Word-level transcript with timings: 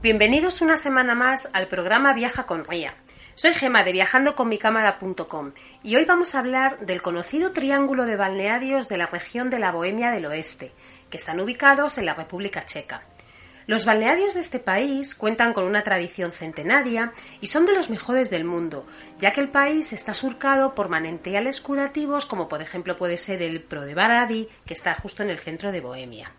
Bienvenidos 0.00 0.62
una 0.62 0.78
semana 0.78 1.14
más 1.14 1.50
al 1.52 1.68
programa 1.68 2.14
Viaja 2.14 2.46
con 2.46 2.64
Ría. 2.64 2.94
Soy 3.34 3.52
Gema 3.52 3.84
de 3.84 3.92
viajandoconmicámara.com 3.92 5.52
y 5.82 5.96
hoy 5.96 6.06
vamos 6.06 6.34
a 6.34 6.38
hablar 6.38 6.78
del 6.80 7.02
conocido 7.02 7.52
triángulo 7.52 8.06
de 8.06 8.16
balnearios 8.16 8.88
de 8.88 8.96
la 8.96 9.04
región 9.04 9.50
de 9.50 9.58
la 9.58 9.72
Bohemia 9.72 10.10
del 10.10 10.24
Oeste, 10.24 10.72
que 11.10 11.18
están 11.18 11.38
ubicados 11.38 11.98
en 11.98 12.06
la 12.06 12.14
República 12.14 12.64
Checa. 12.64 13.02
Los 13.66 13.84
balnearios 13.84 14.32
de 14.32 14.40
este 14.40 14.58
país 14.58 15.14
cuentan 15.14 15.52
con 15.52 15.64
una 15.64 15.82
tradición 15.82 16.32
centenaria 16.32 17.12
y 17.42 17.48
son 17.48 17.66
de 17.66 17.74
los 17.74 17.90
mejores 17.90 18.30
del 18.30 18.44
mundo, 18.44 18.86
ya 19.18 19.32
que 19.32 19.42
el 19.42 19.50
país 19.50 19.92
está 19.92 20.14
surcado 20.14 20.74
por 20.74 20.88
manantiales 20.88 21.60
curativos 21.60 22.24
como 22.24 22.48
por 22.48 22.62
ejemplo 22.62 22.96
puede 22.96 23.18
ser 23.18 23.42
el 23.42 23.60
Pro 23.60 23.82
que 23.84 24.72
está 24.72 24.94
justo 24.94 25.22
en 25.22 25.28
el 25.28 25.38
centro 25.38 25.72
de 25.72 25.82
Bohemia. 25.82 26.32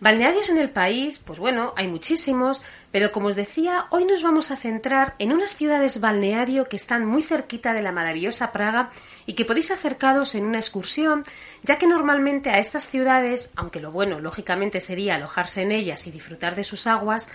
Balnearios 0.00 0.48
en 0.48 0.58
el 0.58 0.70
país, 0.70 1.18
pues 1.18 1.40
bueno, 1.40 1.74
hay 1.76 1.88
muchísimos, 1.88 2.62
pero 2.92 3.10
como 3.10 3.26
os 3.26 3.34
decía, 3.34 3.86
hoy 3.90 4.04
nos 4.04 4.22
vamos 4.22 4.52
a 4.52 4.56
centrar 4.56 5.16
en 5.18 5.32
unas 5.32 5.56
ciudades 5.56 5.98
balneario 6.00 6.68
que 6.68 6.76
están 6.76 7.04
muy 7.04 7.24
cerquita 7.24 7.72
de 7.72 7.82
la 7.82 7.90
maravillosa 7.90 8.52
Praga 8.52 8.90
y 9.26 9.32
que 9.32 9.44
podéis 9.44 9.72
acercaros 9.72 10.36
en 10.36 10.44
una 10.44 10.58
excursión, 10.58 11.24
ya 11.64 11.76
que 11.76 11.88
normalmente 11.88 12.50
a 12.50 12.58
estas 12.58 12.86
ciudades, 12.86 13.50
aunque 13.56 13.80
lo 13.80 13.90
bueno 13.90 14.20
lógicamente 14.20 14.78
sería 14.78 15.16
alojarse 15.16 15.62
en 15.62 15.72
ellas 15.72 16.06
y 16.06 16.12
disfrutar 16.12 16.54
de 16.54 16.62
sus 16.62 16.86
aguas, 16.86 17.28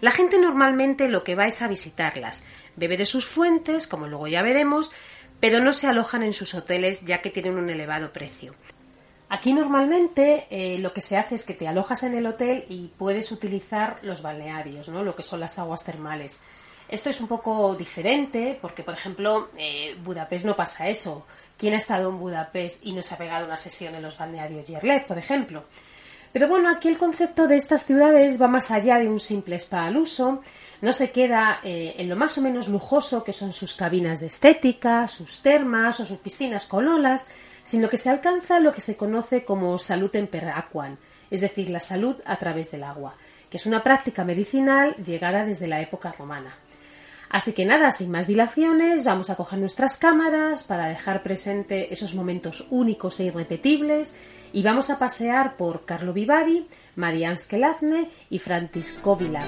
la 0.00 0.10
gente 0.10 0.40
normalmente 0.40 1.08
lo 1.08 1.22
que 1.22 1.36
va 1.36 1.46
es 1.46 1.62
a 1.62 1.68
visitarlas, 1.68 2.44
bebe 2.74 2.96
de 2.96 3.06
sus 3.06 3.26
fuentes, 3.26 3.86
como 3.86 4.08
luego 4.08 4.26
ya 4.26 4.42
veremos, 4.42 4.90
pero 5.38 5.60
no 5.60 5.72
se 5.72 5.86
alojan 5.86 6.24
en 6.24 6.32
sus 6.32 6.54
hoteles 6.54 7.04
ya 7.04 7.20
que 7.20 7.30
tienen 7.30 7.58
un 7.58 7.70
elevado 7.70 8.12
precio. 8.12 8.56
Aquí 9.30 9.52
normalmente 9.52 10.46
eh, 10.50 10.78
lo 10.78 10.92
que 10.92 11.02
se 11.02 11.18
hace 11.18 11.34
es 11.34 11.44
que 11.44 11.52
te 11.52 11.68
alojas 11.68 12.02
en 12.02 12.14
el 12.14 12.26
hotel 12.26 12.64
y 12.68 12.88
puedes 12.96 13.30
utilizar 13.30 13.98
los 14.02 14.22
balnearios, 14.22 14.88
¿no? 14.88 15.04
lo 15.04 15.14
que 15.14 15.22
son 15.22 15.40
las 15.40 15.58
aguas 15.58 15.84
termales. 15.84 16.40
Esto 16.88 17.10
es 17.10 17.20
un 17.20 17.28
poco 17.28 17.74
diferente 17.74 18.58
porque, 18.60 18.82
por 18.82 18.94
ejemplo, 18.94 19.50
eh, 19.58 19.94
Budapest 20.02 20.46
no 20.46 20.56
pasa 20.56 20.88
eso. 20.88 21.26
¿Quién 21.58 21.74
ha 21.74 21.76
estado 21.76 22.08
en 22.08 22.18
Budapest 22.18 22.86
y 22.86 22.92
no 22.92 23.02
se 23.02 23.14
ha 23.14 23.18
pegado 23.18 23.44
una 23.44 23.58
sesión 23.58 23.94
en 23.94 24.00
los 24.00 24.16
balnearios 24.16 24.66
Yerlet, 24.66 25.06
por 25.06 25.18
ejemplo? 25.18 25.64
Pero 26.32 26.48
bueno, 26.48 26.70
aquí 26.70 26.88
el 26.88 26.98
concepto 26.98 27.46
de 27.46 27.56
estas 27.56 27.84
ciudades 27.84 28.40
va 28.40 28.48
más 28.48 28.70
allá 28.70 28.98
de 28.98 29.08
un 29.08 29.18
simple 29.20 29.56
spa 29.56 29.86
al 29.86 29.96
uso, 29.96 30.42
no 30.82 30.92
se 30.92 31.10
queda 31.10 31.60
eh, 31.64 31.94
en 31.98 32.08
lo 32.08 32.16
más 32.16 32.36
o 32.38 32.42
menos 32.42 32.68
lujoso 32.68 33.24
que 33.24 33.32
son 33.32 33.52
sus 33.52 33.74
cabinas 33.74 34.20
de 34.20 34.26
estética, 34.26 35.08
sus 35.08 35.40
termas 35.40 36.00
o 36.00 36.04
sus 36.04 36.18
piscinas 36.18 36.66
con 36.66 36.86
olas, 36.86 37.26
sino 37.68 37.90
que 37.90 37.98
se 37.98 38.08
alcanza 38.08 38.60
lo 38.60 38.72
que 38.72 38.80
se 38.80 38.96
conoce 38.96 39.44
como 39.44 39.78
salud 39.78 40.10
temperaquan, 40.10 40.96
es 41.30 41.42
decir, 41.42 41.68
la 41.68 41.80
salud 41.80 42.16
a 42.24 42.36
través 42.36 42.70
del 42.70 42.82
agua, 42.82 43.14
que 43.50 43.58
es 43.58 43.66
una 43.66 43.82
práctica 43.82 44.24
medicinal 44.24 44.96
llegada 44.96 45.44
desde 45.44 45.66
la 45.66 45.82
época 45.82 46.14
romana. 46.18 46.56
Así 47.28 47.52
que 47.52 47.66
nada, 47.66 47.92
sin 47.92 48.10
más 48.10 48.26
dilaciones, 48.26 49.04
vamos 49.04 49.28
a 49.28 49.36
coger 49.36 49.58
nuestras 49.58 49.98
cámaras 49.98 50.64
para 50.64 50.86
dejar 50.86 51.22
presente 51.22 51.92
esos 51.92 52.14
momentos 52.14 52.66
únicos 52.70 53.20
e 53.20 53.24
irrepetibles 53.24 54.14
y 54.50 54.62
vamos 54.62 54.88
a 54.88 54.98
pasear 54.98 55.58
por 55.58 55.84
Carlo 55.84 56.14
Vivari, 56.14 56.66
Marianne 56.96 57.36
Skelazne 57.36 58.08
y 58.30 58.38
Francisco 58.38 59.14
Vilar. 59.14 59.44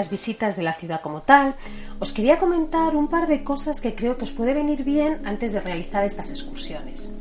Las 0.00 0.08
visitas 0.08 0.56
de 0.56 0.62
la 0.62 0.72
ciudad 0.72 1.02
como 1.02 1.20
tal, 1.20 1.56
os 1.98 2.14
quería 2.14 2.38
comentar 2.38 2.96
un 2.96 3.08
par 3.08 3.26
de 3.28 3.44
cosas 3.44 3.82
que 3.82 3.94
creo 3.94 4.16
que 4.16 4.24
os 4.24 4.32
puede 4.32 4.54
venir 4.54 4.82
bien 4.82 5.20
antes 5.26 5.52
de 5.52 5.60
realizar 5.60 6.04
estas 6.04 6.30
excursiones. 6.30 7.12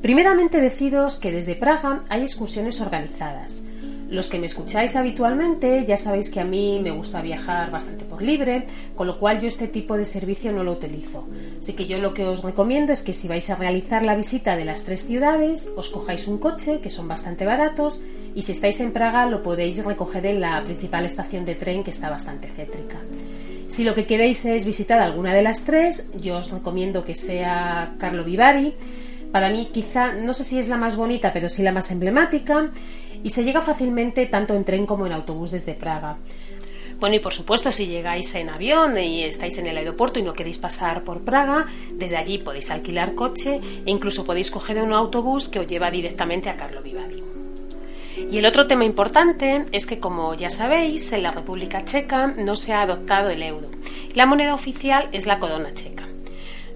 Primeramente 0.00 0.62
deciros 0.62 1.18
que 1.18 1.30
desde 1.30 1.56
Praga 1.56 2.00
hay 2.08 2.22
excursiones 2.22 2.80
organizadas. 2.80 3.62
Los 4.08 4.30
que 4.30 4.38
me 4.38 4.46
escucháis 4.46 4.96
habitualmente 4.96 5.84
ya 5.84 5.98
sabéis 5.98 6.30
que 6.30 6.40
a 6.40 6.44
mí 6.44 6.80
me 6.82 6.92
gusta 6.92 7.20
viajar 7.20 7.70
bastante 7.70 8.06
por 8.06 8.22
libre, 8.22 8.66
con 8.94 9.06
lo 9.06 9.18
cual 9.18 9.38
yo 9.38 9.48
este 9.48 9.68
tipo 9.68 9.98
de 9.98 10.06
servicio 10.06 10.52
no 10.52 10.64
lo 10.64 10.72
utilizo. 10.72 11.28
Así 11.58 11.74
que 11.74 11.84
yo 11.84 11.98
lo 11.98 12.14
que 12.14 12.24
os 12.24 12.42
recomiendo 12.42 12.94
es 12.94 13.02
que 13.02 13.12
si 13.12 13.28
vais 13.28 13.50
a 13.50 13.56
realizar 13.56 14.06
la 14.06 14.14
visita 14.14 14.56
de 14.56 14.64
las 14.64 14.84
tres 14.84 15.04
ciudades, 15.04 15.68
os 15.76 15.90
cojáis 15.90 16.28
un 16.28 16.38
coche, 16.38 16.80
que 16.80 16.88
son 16.88 17.08
bastante 17.08 17.44
baratos, 17.44 18.00
y 18.36 18.42
si 18.42 18.52
estáis 18.52 18.78
en 18.80 18.92
Praga 18.92 19.24
lo 19.26 19.42
podéis 19.42 19.82
recoger 19.82 20.26
en 20.26 20.42
la 20.42 20.62
principal 20.62 21.06
estación 21.06 21.46
de 21.46 21.54
tren 21.54 21.82
que 21.82 21.90
está 21.90 22.10
bastante 22.10 22.48
céntrica. 22.48 22.98
Si 23.66 23.82
lo 23.82 23.94
que 23.94 24.04
queréis 24.04 24.44
es 24.44 24.66
visitar 24.66 25.00
alguna 25.00 25.32
de 25.32 25.42
las 25.42 25.64
tres, 25.64 26.10
yo 26.20 26.36
os 26.36 26.50
recomiendo 26.50 27.02
que 27.02 27.16
sea 27.16 27.94
Carlo 27.98 28.24
Vivari. 28.24 28.74
Para 29.32 29.48
mí 29.48 29.70
quizá, 29.72 30.12
no 30.12 30.34
sé 30.34 30.44
si 30.44 30.58
es 30.58 30.68
la 30.68 30.76
más 30.76 30.96
bonita, 30.96 31.32
pero 31.32 31.48
sí 31.48 31.62
la 31.62 31.72
más 31.72 31.90
emblemática 31.90 32.70
y 33.24 33.30
se 33.30 33.42
llega 33.42 33.62
fácilmente 33.62 34.26
tanto 34.26 34.54
en 34.54 34.64
tren 34.64 34.84
como 34.84 35.06
en 35.06 35.12
autobús 35.12 35.50
desde 35.50 35.72
Praga. 35.72 36.18
Bueno, 37.00 37.16
y 37.16 37.20
por 37.20 37.32
supuesto, 37.32 37.72
si 37.72 37.86
llegáis 37.86 38.34
en 38.34 38.50
avión 38.50 38.98
y 38.98 39.24
estáis 39.24 39.56
en 39.56 39.66
el 39.66 39.78
aeropuerto 39.78 40.18
y 40.18 40.22
no 40.22 40.34
queréis 40.34 40.58
pasar 40.58 41.04
por 41.04 41.22
Praga, 41.22 41.64
desde 41.94 42.18
allí 42.18 42.36
podéis 42.36 42.70
alquilar 42.70 43.14
coche 43.14 43.60
e 43.86 43.90
incluso 43.90 44.24
podéis 44.24 44.50
coger 44.50 44.82
un 44.82 44.92
autobús 44.92 45.48
que 45.48 45.58
os 45.58 45.66
lleva 45.66 45.90
directamente 45.90 46.50
a 46.50 46.56
Carlo 46.56 46.82
Vivadi. 46.82 47.35
Y 48.16 48.38
el 48.38 48.46
otro 48.46 48.66
tema 48.66 48.84
importante 48.84 49.64
es 49.72 49.86
que, 49.86 49.98
como 50.00 50.34
ya 50.34 50.50
sabéis, 50.50 51.12
en 51.12 51.22
la 51.22 51.30
República 51.30 51.84
Checa 51.84 52.28
no 52.28 52.56
se 52.56 52.72
ha 52.72 52.82
adoptado 52.82 53.30
el 53.30 53.42
euro. 53.42 53.68
La 54.14 54.26
moneda 54.26 54.54
oficial 54.54 55.08
es 55.12 55.26
la 55.26 55.38
corona 55.38 55.74
checa. 55.74 56.08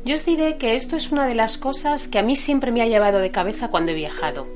Yo 0.05 0.15
os 0.15 0.25
diré 0.25 0.57
que 0.57 0.77
esto 0.77 0.97
es 0.97 1.13
una 1.13 1.27
de 1.27 1.35
las 1.35 1.59
cosas 1.59 2.09
que 2.09 2.19
a 2.19 2.23
mí 2.23 2.37
siempre 2.37 2.73
me 2.73 2.83
ha 2.83 2.87
llevado 2.87 3.19
de 3.19 3.31
cabeza 3.31 3.69
cuando 3.69 3.93
he 3.93 3.95
viajado 3.95 4.47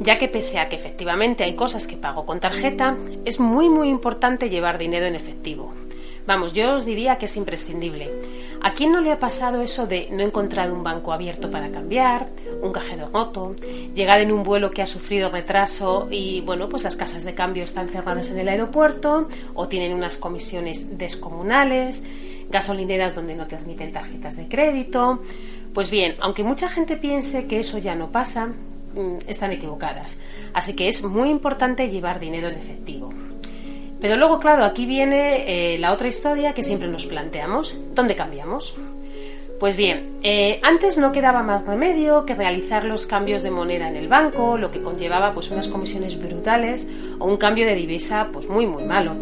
ya 0.00 0.18
que 0.18 0.28
pese 0.28 0.58
a 0.58 0.68
que 0.68 0.76
efectivamente 0.76 1.44
hay 1.44 1.54
cosas 1.54 1.86
que 1.86 1.96
pago 1.96 2.26
con 2.26 2.40
tarjeta, 2.40 2.96
es 3.24 3.40
muy 3.40 3.68
muy 3.68 3.88
importante 3.88 4.50
llevar 4.50 4.78
dinero 4.78 5.06
en 5.06 5.14
efectivo. 5.14 5.72
Vamos, 6.26 6.52
yo 6.52 6.74
os 6.74 6.84
diría 6.84 7.18
que 7.18 7.26
es 7.26 7.36
imprescindible. 7.36 8.10
¿A 8.60 8.72
quién 8.72 8.90
no 8.90 9.00
le 9.00 9.12
ha 9.12 9.18
pasado 9.18 9.62
eso 9.62 9.86
de 9.86 10.08
no 10.10 10.22
encontrar 10.22 10.72
un 10.72 10.82
banco 10.82 11.12
abierto 11.12 11.50
para 11.50 11.70
cambiar, 11.70 12.28
un 12.60 12.72
cajero 12.72 13.06
roto, 13.06 13.54
llegar 13.94 14.20
en 14.20 14.32
un 14.32 14.42
vuelo 14.42 14.70
que 14.72 14.82
ha 14.82 14.86
sufrido 14.86 15.28
retraso 15.28 16.08
y, 16.10 16.40
bueno, 16.40 16.68
pues 16.68 16.82
las 16.82 16.96
casas 16.96 17.22
de 17.22 17.34
cambio 17.34 17.62
están 17.62 17.88
cerradas 17.88 18.30
en 18.30 18.38
el 18.38 18.48
aeropuerto 18.48 19.28
o 19.54 19.68
tienen 19.68 19.94
unas 19.94 20.16
comisiones 20.16 20.98
descomunales, 20.98 22.02
gasolineras 22.50 23.14
donde 23.14 23.36
no 23.36 23.46
te 23.46 23.54
admiten 23.54 23.92
tarjetas 23.92 24.36
de 24.36 24.48
crédito? 24.48 25.22
Pues 25.72 25.90
bien, 25.90 26.16
aunque 26.20 26.42
mucha 26.42 26.68
gente 26.68 26.96
piense 26.96 27.46
que 27.46 27.60
eso 27.60 27.78
ya 27.78 27.94
no 27.94 28.10
pasa, 28.10 28.46
mm, 28.46 29.18
están 29.28 29.52
equivocadas. 29.52 30.18
Así 30.54 30.74
que 30.74 30.88
es 30.88 31.02
muy 31.04 31.28
importante 31.28 31.88
llevar 31.88 32.18
dinero 32.18 32.48
en 32.48 32.54
efectivo. 32.54 33.10
Pero 34.00 34.16
luego, 34.16 34.38
claro, 34.38 34.64
aquí 34.64 34.86
viene 34.86 35.74
eh, 35.74 35.78
la 35.78 35.92
otra 35.92 36.08
historia 36.08 36.52
que 36.52 36.62
siempre 36.62 36.88
nos 36.88 37.06
planteamos. 37.06 37.76
¿Dónde 37.94 38.14
cambiamos? 38.14 38.74
Pues 39.58 39.78
bien, 39.78 40.18
eh, 40.22 40.60
antes 40.62 40.98
no 40.98 41.12
quedaba 41.12 41.42
más 41.42 41.64
remedio 41.64 42.26
que 42.26 42.34
realizar 42.34 42.84
los 42.84 43.06
cambios 43.06 43.42
de 43.42 43.50
moneda 43.50 43.88
en 43.88 43.96
el 43.96 44.06
banco, 44.06 44.58
lo 44.58 44.70
que 44.70 44.82
conllevaba 44.82 45.32
pues 45.32 45.50
unas 45.50 45.68
comisiones 45.68 46.18
brutales 46.18 46.86
o 47.18 47.26
un 47.26 47.38
cambio 47.38 47.64
de 47.64 47.74
divisa 47.74 48.28
pues 48.30 48.48
muy 48.48 48.66
muy 48.66 48.84
malo. 48.84 49.16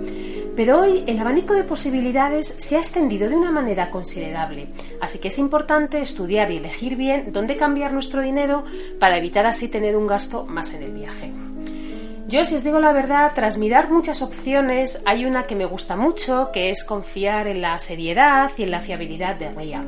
Pero 0.56 0.80
hoy 0.80 1.04
el 1.06 1.20
abanico 1.20 1.54
de 1.54 1.62
posibilidades 1.62 2.54
se 2.56 2.76
ha 2.76 2.80
extendido 2.80 3.28
de 3.28 3.36
una 3.36 3.52
manera 3.52 3.90
considerable, 3.90 4.68
así 5.00 5.20
que 5.20 5.28
es 5.28 5.38
importante 5.38 6.00
estudiar 6.00 6.50
y 6.50 6.56
elegir 6.56 6.96
bien 6.96 7.32
dónde 7.32 7.56
cambiar 7.56 7.92
nuestro 7.92 8.20
dinero 8.20 8.64
para 8.98 9.18
evitar 9.18 9.46
así 9.46 9.68
tener 9.68 9.96
un 9.96 10.08
gasto 10.08 10.46
más 10.46 10.74
en 10.74 10.82
el 10.82 10.90
viaje. 10.92 11.32
Yo, 12.34 12.44
si 12.44 12.56
os 12.56 12.64
digo 12.64 12.80
la 12.80 12.92
verdad, 12.92 13.30
tras 13.32 13.58
mirar 13.58 13.92
muchas 13.92 14.20
opciones, 14.20 15.00
hay 15.04 15.24
una 15.24 15.44
que 15.44 15.54
me 15.54 15.66
gusta 15.66 15.94
mucho, 15.94 16.50
que 16.52 16.68
es 16.68 16.82
confiar 16.82 17.46
en 17.46 17.62
la 17.62 17.78
seriedad 17.78 18.50
y 18.58 18.64
en 18.64 18.72
la 18.72 18.80
fiabilidad 18.80 19.36
de 19.36 19.52
RIA. 19.52 19.84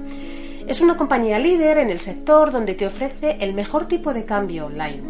Es 0.69 0.81
una 0.81 0.97
compañía 0.97 1.41
líder 1.41 1.79
en 1.79 1.91
el 1.91 1.99
sector 1.99 2.53
donde 2.53 2.77
te 2.77 2.87
ofrece 2.87 3.39
el 3.41 3.53
mejor 3.53 3.87
tipo 3.87 4.15
de 4.15 4.25
cambio 4.25 4.67
online. 4.67 5.03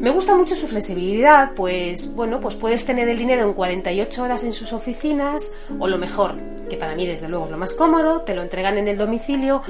Me 0.00 0.08
gusta 0.08 0.34
mucho 0.34 0.54
su 0.54 0.66
flexibilidad, 0.66 1.52
pues 1.54 2.14
bueno, 2.14 2.40
pues 2.40 2.54
puedes 2.54 2.86
tener 2.86 3.10
el 3.10 3.18
dinero 3.18 3.46
en 3.46 3.52
48 3.52 4.22
horas 4.22 4.42
en 4.42 4.54
sus 4.54 4.72
oficinas 4.72 5.52
o 5.78 5.86
lo 5.86 5.98
mejor, 5.98 6.36
que 6.70 6.78
para 6.78 6.94
mí 6.94 7.06
desde 7.06 7.28
luego 7.28 7.44
es 7.44 7.50
lo 7.50 7.58
más 7.58 7.74
cómodo, 7.74 8.22
te 8.22 8.34
lo 8.34 8.40
entregan 8.40 8.78
en 8.78 8.88
el 8.88 8.96
domicilio, 8.96 9.60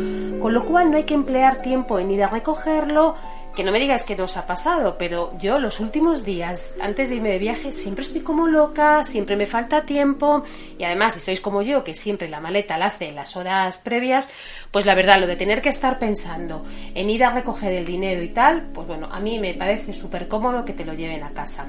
con 0.41 0.55
lo 0.55 0.65
cual 0.65 0.93
no 0.93 0.97
hay 0.97 1.05
que 1.07 1.15
emplear 1.15 1.61
tiempo 1.61 1.99
en 1.99 2.13
ir 2.13 2.23
a 2.23 2.29
recogerlo 2.29 3.17
que 3.55 3.63
no 3.63 3.73
me 3.73 3.79
digas 3.79 4.05
que 4.05 4.17
no 4.17 4.25
os 4.25 4.37
ha 4.37 4.47
pasado, 4.47 4.97
pero 4.99 5.33
yo 5.39 5.59
los 5.59 5.81
últimos 5.81 6.25
días, 6.25 6.73
antes 6.81 7.09
de 7.09 7.17
irme 7.17 7.31
de 7.31 7.39
viaje, 7.39 7.73
siempre 7.73 8.03
estoy 8.03 8.23
como 8.23 8.47
loca, 8.47 9.05
siempre 9.05 9.37
me 9.37 9.47
falta 9.47 9.87
tiempo 9.87 10.43
y 10.79 10.85
además, 10.85 11.15
si 11.15 11.21
sois 11.21 11.41
como 11.41 11.63
yo, 11.63 11.85
que 11.85 11.95
siempre 11.95 12.29
la 12.29 12.41
maleta 12.41 12.79
la 12.79 12.87
hace 12.87 13.09
en 13.09 13.15
las 13.15 13.37
horas 13.37 13.79
previas, 13.79 14.31
pues 14.71 14.87
la 14.87 14.95
verdad, 14.95 15.21
lo 15.21 15.27
de 15.27 15.37
tener 15.37 15.63
que 15.63 15.69
estar 15.69 15.99
pensando 15.99 16.65
en 16.95 17.11
ir 17.11 17.25
a 17.25 17.33
recoger 17.33 17.73
el 17.73 17.85
dinero 17.85 18.23
y 18.23 18.29
tal, 18.29 18.71
pues 18.73 18.87
bueno, 18.87 19.09
a 19.11 19.21
mí 19.21 19.39
me 19.39 19.55
parece 19.55 19.93
súper 19.93 20.29
cómodo 20.29 20.65
que 20.65 20.73
te 20.73 20.85
lo 20.85 20.95
lleven 20.95 21.23
a 21.23 21.31
casa. 21.31 21.67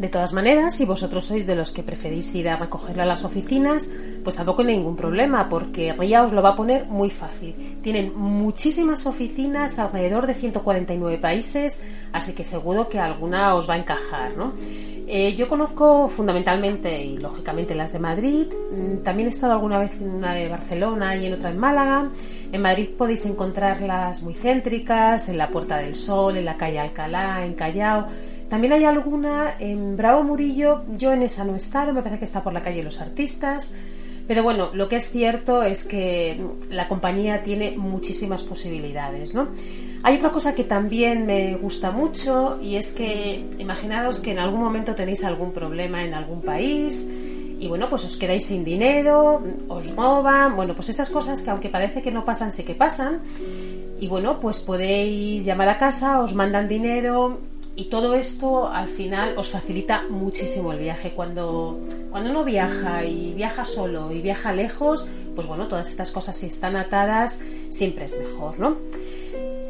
De 0.00 0.08
todas 0.08 0.32
maneras, 0.32 0.76
si 0.76 0.86
vosotros 0.86 1.26
sois 1.26 1.46
de 1.46 1.54
los 1.54 1.72
que 1.72 1.82
preferís 1.82 2.34
ir 2.34 2.48
a 2.48 2.56
recogerlo 2.56 3.02
a 3.02 3.04
las 3.04 3.22
oficinas, 3.22 3.86
pues 4.24 4.34
tampoco 4.34 4.62
hay 4.62 4.68
ningún 4.68 4.96
problema, 4.96 5.46
porque 5.50 5.92
RIA 5.92 6.24
os 6.24 6.32
lo 6.32 6.40
va 6.40 6.50
a 6.50 6.54
poner 6.54 6.86
muy 6.86 7.10
fácil. 7.10 7.54
Tienen 7.82 8.18
muchísimas 8.18 9.04
oficinas 9.04 9.78
alrededor 9.78 10.26
de 10.26 10.32
149 10.32 11.18
países, 11.18 11.82
así 12.14 12.32
que 12.32 12.44
seguro 12.44 12.88
que 12.88 12.98
alguna 12.98 13.54
os 13.54 13.68
va 13.68 13.74
a 13.74 13.76
encajar, 13.76 14.38
¿no? 14.38 14.54
Eh, 15.06 15.34
yo 15.34 15.48
conozco 15.48 16.08
fundamentalmente 16.08 17.04
y 17.04 17.18
lógicamente 17.18 17.74
las 17.74 17.92
de 17.92 17.98
Madrid. 17.98 18.46
Mm, 18.72 19.02
también 19.02 19.26
he 19.26 19.30
estado 19.30 19.52
alguna 19.52 19.78
vez 19.78 20.00
en 20.00 20.08
una 20.08 20.32
de 20.32 20.48
Barcelona 20.48 21.14
y 21.14 21.26
en 21.26 21.34
otra 21.34 21.50
en 21.50 21.58
Málaga. 21.58 22.08
En 22.50 22.62
Madrid 22.62 22.88
podéis 22.96 23.26
encontrarlas 23.26 24.22
muy 24.22 24.32
céntricas, 24.32 25.28
en 25.28 25.36
la 25.36 25.50
Puerta 25.50 25.76
del 25.76 25.94
Sol, 25.94 26.38
en 26.38 26.46
la 26.46 26.56
calle 26.56 26.78
Alcalá, 26.78 27.44
en 27.44 27.52
Callao. 27.52 28.06
También 28.50 28.72
hay 28.72 28.84
alguna 28.84 29.54
en 29.60 29.96
Bravo 29.96 30.24
Murillo, 30.24 30.82
yo 30.88 31.12
en 31.12 31.22
esa 31.22 31.44
no 31.44 31.54
he 31.54 31.56
estado, 31.56 31.92
me 31.92 32.02
parece 32.02 32.18
que 32.18 32.24
está 32.24 32.42
por 32.42 32.52
la 32.52 32.60
calle 32.60 32.82
Los 32.82 33.00
Artistas. 33.00 33.76
Pero 34.26 34.42
bueno, 34.42 34.70
lo 34.74 34.88
que 34.88 34.96
es 34.96 35.10
cierto 35.10 35.62
es 35.62 35.84
que 35.84 36.40
la 36.68 36.88
compañía 36.88 37.42
tiene 37.42 37.76
muchísimas 37.76 38.42
posibilidades, 38.42 39.34
¿no? 39.34 39.48
Hay 40.02 40.16
otra 40.16 40.30
cosa 40.30 40.54
que 40.54 40.64
también 40.64 41.26
me 41.26 41.56
gusta 41.56 41.92
mucho 41.92 42.58
y 42.60 42.74
es 42.74 42.90
que 42.92 43.44
imaginaros 43.58 44.18
que 44.18 44.32
en 44.32 44.40
algún 44.40 44.60
momento 44.60 44.96
tenéis 44.96 45.22
algún 45.22 45.52
problema 45.52 46.04
en 46.04 46.14
algún 46.14 46.42
país 46.42 47.06
y 47.60 47.68
bueno, 47.68 47.88
pues 47.88 48.04
os 48.04 48.16
quedáis 48.16 48.46
sin 48.46 48.64
dinero, 48.64 49.42
os 49.68 49.94
roban, 49.94 50.56
bueno, 50.56 50.74
pues 50.74 50.88
esas 50.88 51.10
cosas 51.10 51.40
que 51.42 51.50
aunque 51.50 51.68
parece 51.68 52.02
que 52.02 52.10
no 52.10 52.24
pasan, 52.24 52.50
sé 52.50 52.64
que 52.64 52.74
pasan. 52.74 53.20
Y 54.00 54.08
bueno, 54.08 54.40
pues 54.40 54.58
podéis 54.58 55.44
llamar 55.44 55.68
a 55.68 55.76
casa, 55.76 56.20
os 56.20 56.34
mandan 56.34 56.68
dinero 56.68 57.49
y 57.80 57.84
todo 57.84 58.14
esto 58.14 58.68
al 58.68 58.88
final 58.88 59.38
os 59.38 59.48
facilita 59.48 60.04
muchísimo 60.10 60.70
el 60.74 60.80
viaje. 60.80 61.12
Cuando, 61.12 61.80
cuando 62.10 62.28
uno 62.28 62.44
viaja 62.44 63.06
y 63.06 63.32
viaja 63.32 63.64
solo 63.64 64.12
y 64.12 64.20
viaja 64.20 64.52
lejos, 64.52 65.08
pues 65.34 65.46
bueno, 65.46 65.66
todas 65.66 65.88
estas 65.88 66.10
cosas 66.10 66.36
si 66.36 66.44
están 66.44 66.76
atadas 66.76 67.42
siempre 67.70 68.04
es 68.04 68.14
mejor, 68.14 68.58
¿no? 68.58 68.76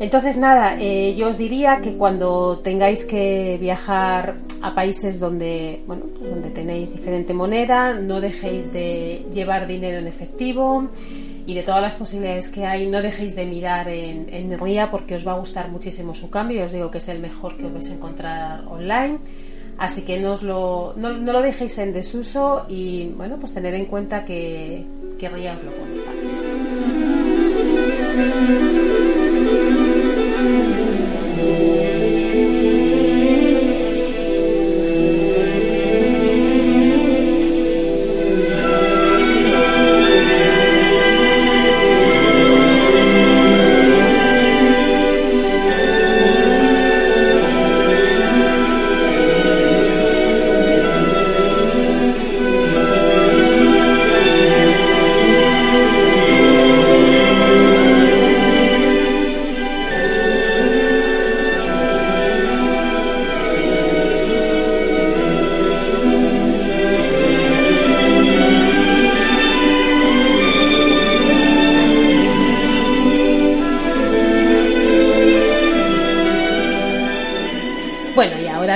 Entonces 0.00 0.36
nada, 0.38 0.76
eh, 0.80 1.14
yo 1.16 1.28
os 1.28 1.38
diría 1.38 1.80
que 1.80 1.96
cuando 1.96 2.58
tengáis 2.58 3.04
que 3.04 3.58
viajar 3.60 4.34
a 4.60 4.74
países 4.74 5.20
donde, 5.20 5.84
bueno, 5.86 6.06
donde 6.20 6.50
tenéis 6.50 6.92
diferente 6.92 7.32
moneda, 7.32 7.94
no 7.94 8.20
dejéis 8.20 8.72
de 8.72 9.24
llevar 9.30 9.68
dinero 9.68 9.98
en 9.98 10.08
efectivo 10.08 10.88
y 11.50 11.54
de 11.54 11.64
todas 11.64 11.82
las 11.82 11.96
posibilidades 11.96 12.48
que 12.48 12.64
hay, 12.64 12.86
no 12.86 13.02
dejéis 13.02 13.34
de 13.34 13.44
mirar 13.44 13.88
en, 13.88 14.32
en 14.32 14.56
RIA 14.56 14.88
porque 14.88 15.16
os 15.16 15.26
va 15.26 15.32
a 15.32 15.38
gustar 15.38 15.68
muchísimo 15.68 16.14
su 16.14 16.30
cambio. 16.30 16.64
Os 16.64 16.70
digo 16.70 16.92
que 16.92 16.98
es 16.98 17.08
el 17.08 17.18
mejor 17.18 17.56
que 17.56 17.66
os 17.66 17.72
vais 17.72 17.90
a 17.90 17.94
encontrar 17.94 18.64
online. 18.68 19.18
Así 19.76 20.02
que 20.02 20.20
no, 20.20 20.36
lo, 20.42 20.94
no, 20.96 21.10
lo 21.10 21.42
dejéis 21.42 21.76
en 21.78 21.92
desuso 21.92 22.66
y 22.68 23.08
bueno, 23.16 23.36
pues 23.40 23.52
tener 23.52 23.74
en 23.74 23.86
cuenta 23.86 24.24
que, 24.24 24.84
que 25.18 25.28
RIA 25.28 25.54
os 25.54 25.64
lo 25.64 25.72
pone 25.72 25.89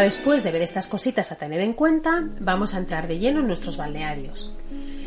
después 0.04 0.44
de 0.44 0.52
ver 0.52 0.62
estas 0.62 0.86
cositas 0.86 1.32
a 1.32 1.36
tener 1.36 1.60
en 1.60 1.72
cuenta, 1.72 2.28
vamos 2.40 2.74
a 2.74 2.78
entrar 2.78 3.08
de 3.08 3.18
lleno 3.18 3.40
en 3.40 3.46
nuestros 3.46 3.76
balnearios. 3.76 4.52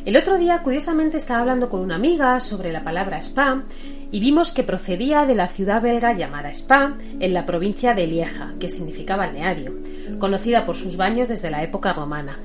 El 0.06 0.16
otro 0.16 0.38
día, 0.38 0.60
curiosamente, 0.64 1.18
estaba 1.18 1.42
hablando 1.42 1.70
con 1.70 1.82
una 1.82 1.96
amiga 1.96 2.40
sobre 2.40 2.72
la 2.72 2.84
palabra 2.84 3.20
spa 3.20 3.64
y 4.12 4.20
vimos 4.20 4.52
que 4.52 4.64
procedía 4.64 5.26
de 5.26 5.36
la 5.36 5.50
ciudad 5.50 5.82
belga 5.82 6.14
llamada 6.14 6.50
Spa, 6.50 6.94
en 7.20 7.34
la 7.34 7.46
provincia 7.46 7.94
de 7.94 8.08
Lieja, 8.08 8.54
que 8.60 8.70
significa 8.70 9.18
balneario, 9.18 9.74
conocida 10.18 10.66
por 10.66 10.76
sus 10.76 10.96
baños 10.96 11.28
desde 11.28 11.52
la 11.52 11.62
época 11.62 11.92
romana. 11.92 12.40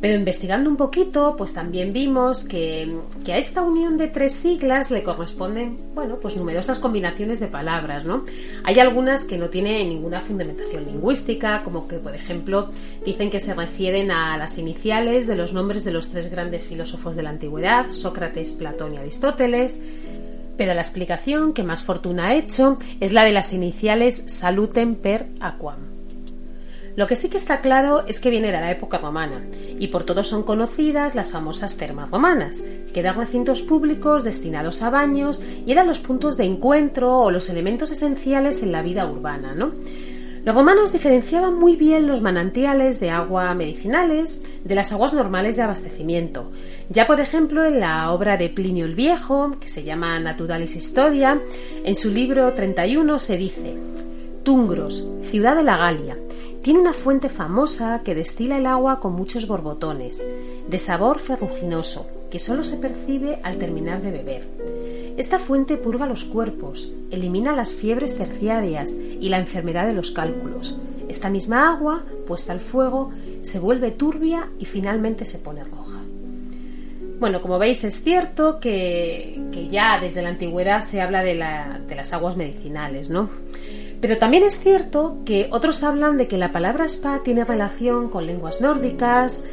Pero 0.00 0.14
investigando 0.14 0.70
un 0.70 0.76
poquito, 0.76 1.34
pues 1.36 1.52
también 1.52 1.92
vimos 1.92 2.42
que, 2.44 2.96
a 3.26 3.36
esta 3.36 3.60
unión 3.60 3.98
de 3.98 4.08
tres 4.08 4.32
siglas 4.32 4.90
le 4.90 5.02
corresponden, 5.02 5.76
bueno, 5.94 6.18
pues 6.18 6.36
numerosas 6.36 6.78
combinaciones 6.78 7.38
de 7.38 7.48
palabras, 7.48 8.06
¿no? 8.06 8.24
Hay 8.64 8.78
algunas 8.78 9.26
que 9.26 9.36
no 9.36 9.50
tienen 9.50 9.90
ninguna 9.90 10.20
fundamentación 10.20 10.86
lingüística, 10.86 11.62
como 11.62 11.86
que, 11.86 11.96
por 11.98 12.14
ejemplo, 12.14 12.70
dicen 13.04 13.28
que 13.28 13.40
se 13.40 13.52
refieren 13.52 14.10
a 14.10 14.38
las 14.38 14.56
iniciales 14.56 15.26
de 15.26 15.36
los 15.36 15.52
nombres 15.52 15.84
de 15.84 15.92
los 15.92 16.08
tres 16.08 16.30
grandes 16.30 16.64
filósofos 16.64 17.14
de 17.14 17.22
la 17.22 17.30
antigüedad, 17.30 17.90
Sócrates, 17.90 18.54
Platón 18.54 18.94
y 18.94 18.96
Aristóteles. 18.96 19.82
pero 20.56 20.74
la 20.74 20.82
explicación 20.82 21.54
que 21.54 21.62
más 21.62 21.82
fortuna 21.82 22.26
ha 22.26 22.34
hecho 22.34 22.76
es 23.00 23.14
la 23.14 23.24
de 23.24 23.32
las 23.32 23.54
iniciales 23.54 24.24
Salutem 24.26 24.94
per 24.94 25.26
Aquam. 25.40 25.89
Lo 26.96 27.06
que 27.06 27.16
sí 27.16 27.28
que 27.28 27.36
está 27.36 27.60
claro 27.60 28.04
es 28.06 28.20
que 28.20 28.30
viene 28.30 28.50
de 28.50 28.60
la 28.60 28.70
época 28.70 28.98
romana, 28.98 29.42
y 29.78 29.88
por 29.88 30.04
todos 30.04 30.26
son 30.26 30.42
conocidas 30.42 31.14
las 31.14 31.30
famosas 31.30 31.76
termas 31.76 32.10
romanas, 32.10 32.62
que 32.92 33.00
eran 33.00 33.16
recintos 33.16 33.62
públicos 33.62 34.24
destinados 34.24 34.82
a 34.82 34.90
baños 34.90 35.40
y 35.66 35.70
eran 35.70 35.86
los 35.86 36.00
puntos 36.00 36.36
de 36.36 36.44
encuentro 36.44 37.16
o 37.18 37.30
los 37.30 37.48
elementos 37.48 37.90
esenciales 37.90 38.62
en 38.62 38.72
la 38.72 38.82
vida 38.82 39.06
urbana, 39.10 39.54
¿no? 39.54 39.72
Los 40.42 40.54
romanos 40.54 40.90
diferenciaban 40.90 41.54
muy 41.54 41.76
bien 41.76 42.06
los 42.06 42.22
manantiales 42.22 42.98
de 42.98 43.10
agua 43.10 43.54
medicinales 43.54 44.40
de 44.64 44.74
las 44.74 44.90
aguas 44.90 45.12
normales 45.12 45.56
de 45.56 45.62
abastecimiento. 45.62 46.50
Ya, 46.88 47.06
por 47.06 47.20
ejemplo, 47.20 47.62
en 47.66 47.78
la 47.78 48.10
obra 48.10 48.38
de 48.38 48.48
Plinio 48.48 48.86
el 48.86 48.94
Viejo, 48.94 49.58
que 49.60 49.68
se 49.68 49.84
llama 49.84 50.18
Naturalis 50.18 50.76
Historia, 50.76 51.42
en 51.84 51.94
su 51.94 52.08
libro 52.08 52.54
31 52.54 53.18
se 53.18 53.36
dice: 53.36 53.74
Tungros, 54.42 55.06
ciudad 55.22 55.56
de 55.56 55.62
la 55.62 55.76
Galia, 55.76 56.16
tiene 56.62 56.78
una 56.78 56.92
fuente 56.92 57.30
famosa 57.30 58.02
que 58.04 58.14
destila 58.14 58.58
el 58.58 58.66
agua 58.66 59.00
con 59.00 59.14
muchos 59.14 59.46
borbotones, 59.46 60.26
de 60.68 60.78
sabor 60.78 61.18
ferruginoso, 61.18 62.06
que 62.30 62.38
solo 62.38 62.64
se 62.64 62.76
percibe 62.76 63.40
al 63.42 63.56
terminar 63.56 64.02
de 64.02 64.10
beber. 64.10 64.46
Esta 65.16 65.38
fuente 65.38 65.78
purga 65.78 66.06
los 66.06 66.24
cuerpos, 66.24 66.92
elimina 67.10 67.56
las 67.56 67.74
fiebres 67.74 68.16
terciarias 68.16 68.94
y 68.94 69.30
la 69.30 69.38
enfermedad 69.38 69.86
de 69.86 69.94
los 69.94 70.10
cálculos. 70.10 70.76
Esta 71.08 71.30
misma 71.30 71.70
agua, 71.72 72.04
puesta 72.26 72.52
al 72.52 72.60
fuego, 72.60 73.10
se 73.40 73.58
vuelve 73.58 73.90
turbia 73.90 74.50
y 74.58 74.66
finalmente 74.66 75.24
se 75.24 75.38
pone 75.38 75.64
roja. 75.64 75.98
Bueno, 77.18 77.42
como 77.42 77.58
veis 77.58 77.84
es 77.84 78.02
cierto 78.02 78.60
que, 78.60 79.38
ya 79.70 79.98
desde 79.98 80.22
la 80.22 80.28
antigüedad 80.28 80.84
se 80.84 81.00
habla 81.00 81.22
de, 81.22 81.34
de 81.34 81.94
las 81.94 82.12
aguas 82.12 82.36
medicinales, 82.36 83.10
¿no? 83.10 83.28
Pero 84.00 84.18
también 84.18 84.44
es 84.44 84.58
cierto 84.58 85.18
que 85.26 85.48
otros 85.50 85.82
hablan 85.82 86.16
de 86.16 86.26
que 86.26 86.38
la 86.38 86.52
palabra 86.52 86.86
spa 86.86 87.20
tiene 87.22 87.44
relación 87.44 88.08
con 88.08 88.26
lenguas 88.26 88.60
nórdicas, 88.60 89.44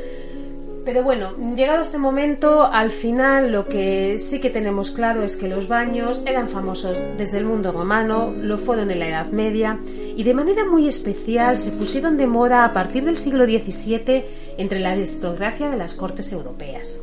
pero 0.88 1.04
bueno, 1.04 1.36
llegado 1.54 1.82
este 1.82 1.98
momento, 1.98 2.64
al 2.64 2.92
final 2.92 3.52
lo 3.52 3.68
que 3.68 4.18
sí 4.20 4.40
que 4.40 4.50
tenemos 4.50 4.92
claro 4.92 5.22
es 5.22 5.36
que 5.36 5.50
los 5.50 5.68
baños 5.68 6.22
eran 6.26 6.48
famosos 6.48 7.04
desde 7.18 7.40
el 7.40 7.44
mundo 7.44 7.74
romano, 7.74 8.32
lo 8.32 8.58
fueron 8.58 8.90
en 8.90 9.00
la 9.00 9.10
Edad 9.10 9.26
Media 9.26 9.82
y 10.16 10.24
de 10.24 10.34
manera 10.34 10.64
muy 10.64 10.88
especial 10.88 11.58
se 11.58 11.74
pusieron 11.74 12.16
de 12.16 12.28
moda 12.28 12.64
a 12.64 12.72
partir 12.72 13.04
del 13.04 13.18
siglo 13.18 13.44
XVII 13.44 14.24
entre 14.58 14.80
la 14.80 14.92
aristocracia 14.92 15.70
de 15.70 15.76
las 15.76 15.94
cortes 15.94 16.32
europeas. 16.32 17.02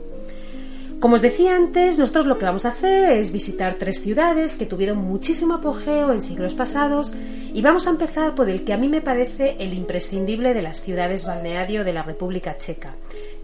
Como 1.00 1.16
os 1.16 1.22
decía 1.22 1.54
antes, 1.54 1.98
nosotros 1.98 2.26
lo 2.26 2.38
que 2.38 2.46
vamos 2.46 2.64
a 2.64 2.70
hacer 2.70 3.18
es 3.18 3.30
visitar 3.30 3.74
tres 3.74 4.00
ciudades 4.00 4.54
que 4.54 4.64
tuvieron 4.64 4.98
muchísimo 4.98 5.54
apogeo 5.54 6.12
en 6.12 6.20
siglos 6.20 6.54
pasados 6.54 7.14
y 7.52 7.60
vamos 7.60 7.86
a 7.86 7.90
empezar 7.90 8.34
por 8.34 8.48
el 8.48 8.64
que 8.64 8.72
a 8.72 8.78
mí 8.78 8.88
me 8.88 9.02
parece 9.02 9.56
el 9.58 9.74
imprescindible 9.74 10.54
de 10.54 10.62
las 10.62 10.80
ciudades 10.80 11.26
balneario 11.26 11.84
de 11.84 11.92
la 11.92 12.02
República 12.02 12.56
Checa, 12.56 12.94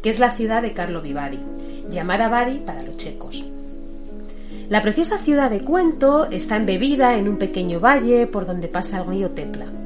que 0.03 0.09
es 0.09 0.19
la 0.19 0.31
ciudad 0.31 0.63
de 0.63 0.73
Karlovy 0.73 1.13
Vary, 1.13 1.41
llamada 1.91 2.29
Vary 2.29 2.63
para 2.65 2.83
los 2.83 2.97
checos. 2.97 3.45
La 4.71 4.83
preciosa 4.83 5.19
ciudad 5.19 5.51
de 5.51 5.63
Cuento 5.63 6.29
está 6.31 6.57
embebida 6.57 7.19
en 7.19 7.29
un 7.29 7.39
pequeño 7.39 7.81
valle 7.81 8.27
por 8.27 8.47
donde 8.47 8.69
pasa 8.69 9.01
el 9.01 9.07
río 9.07 9.31
Tepla. 9.33 9.80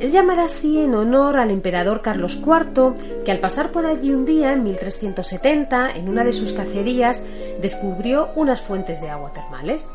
Es 0.00 0.12
llamada 0.12 0.44
así 0.44 0.80
en 0.80 0.94
honor 0.94 1.38
al 1.38 1.50
emperador 1.50 2.02
Carlos 2.02 2.38
IV, 2.40 2.94
que 3.24 3.32
al 3.32 3.40
pasar 3.40 3.72
por 3.72 3.84
allí 3.84 4.12
un 4.12 4.24
día 4.24 4.52
en 4.52 4.62
1370, 4.62 5.90
en 5.90 6.08
una 6.08 6.22
de 6.22 6.32
sus 6.32 6.52
cacerías, 6.52 7.24
descubrió 7.60 8.30
unas 8.36 8.62
fuentes 8.62 9.00
de 9.00 9.10
agua 9.10 9.32
termales. 9.32 9.90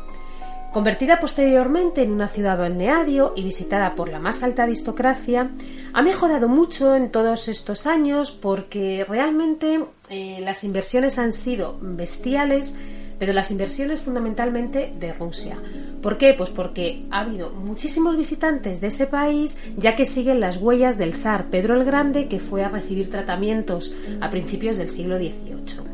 Convertida 0.74 1.20
posteriormente 1.20 2.02
en 2.02 2.10
una 2.10 2.28
ciudad 2.28 2.58
balneario 2.58 3.32
y 3.34 3.44
visitada 3.44 3.94
por 3.94 4.10
la 4.10 4.18
más 4.18 4.42
alta 4.42 4.64
aristocracia, 4.64 5.52
ha 5.92 6.02
mejorado 6.02 6.48
mucho 6.48 6.96
en 6.96 7.10
todos 7.10 7.48
estos 7.48 7.86
años 7.86 8.30
porque 8.32 9.06
realmente 9.08 9.86
eh, 10.10 10.38
las 10.42 10.64
inversiones 10.64 11.18
han 11.18 11.32
sido 11.32 11.78
bestiales, 11.80 12.78
pero 13.24 13.32
las 13.32 13.50
inversiones 13.50 14.02
fundamentalmente 14.02 14.92
de 15.00 15.14
Rusia. 15.14 15.56
¿Por 16.02 16.18
qué? 16.18 16.34
Pues 16.34 16.50
porque 16.50 17.06
ha 17.10 17.20
habido 17.20 17.48
muchísimos 17.48 18.18
visitantes 18.18 18.82
de 18.82 18.88
ese 18.88 19.06
país, 19.06 19.56
ya 19.78 19.94
que 19.94 20.04
siguen 20.04 20.40
las 20.40 20.58
huellas 20.58 20.98
del 20.98 21.14
zar 21.14 21.46
Pedro 21.48 21.74
el 21.74 21.86
Grande, 21.86 22.28
que 22.28 22.38
fue 22.38 22.62
a 22.62 22.68
recibir 22.68 23.08
tratamientos 23.08 23.96
a 24.20 24.28
principios 24.28 24.76
del 24.76 24.90
siglo 24.90 25.16
XVIII. 25.16 25.93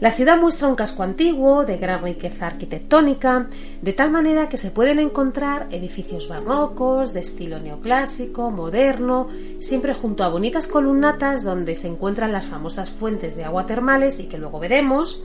La 0.00 0.12
ciudad 0.12 0.38
muestra 0.38 0.68
un 0.68 0.76
casco 0.76 1.02
antiguo, 1.02 1.64
de 1.64 1.76
gran 1.76 2.04
riqueza 2.04 2.46
arquitectónica, 2.46 3.48
de 3.82 3.92
tal 3.92 4.12
manera 4.12 4.48
que 4.48 4.56
se 4.56 4.70
pueden 4.70 5.00
encontrar 5.00 5.66
edificios 5.72 6.28
barrocos, 6.28 7.12
de 7.12 7.20
estilo 7.20 7.58
neoclásico, 7.58 8.52
moderno, 8.52 9.26
siempre 9.58 9.94
junto 9.94 10.22
a 10.22 10.28
bonitas 10.28 10.68
columnatas 10.68 11.42
donde 11.42 11.74
se 11.74 11.88
encuentran 11.88 12.30
las 12.30 12.46
famosas 12.46 12.92
fuentes 12.92 13.34
de 13.34 13.42
agua 13.42 13.66
termales 13.66 14.20
y 14.20 14.28
que 14.28 14.38
luego 14.38 14.60
veremos. 14.60 15.20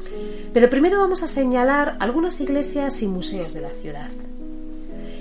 Pero 0.54 0.72
primero 0.72 0.98
vamos 0.98 1.22
a 1.22 1.28
señalar 1.28 1.96
algunas 2.00 2.42
iglesias 2.42 3.04
y 3.04 3.08
museos 3.08 3.54
de 3.54 3.62
la 3.62 3.72
ciudad. 3.80 4.10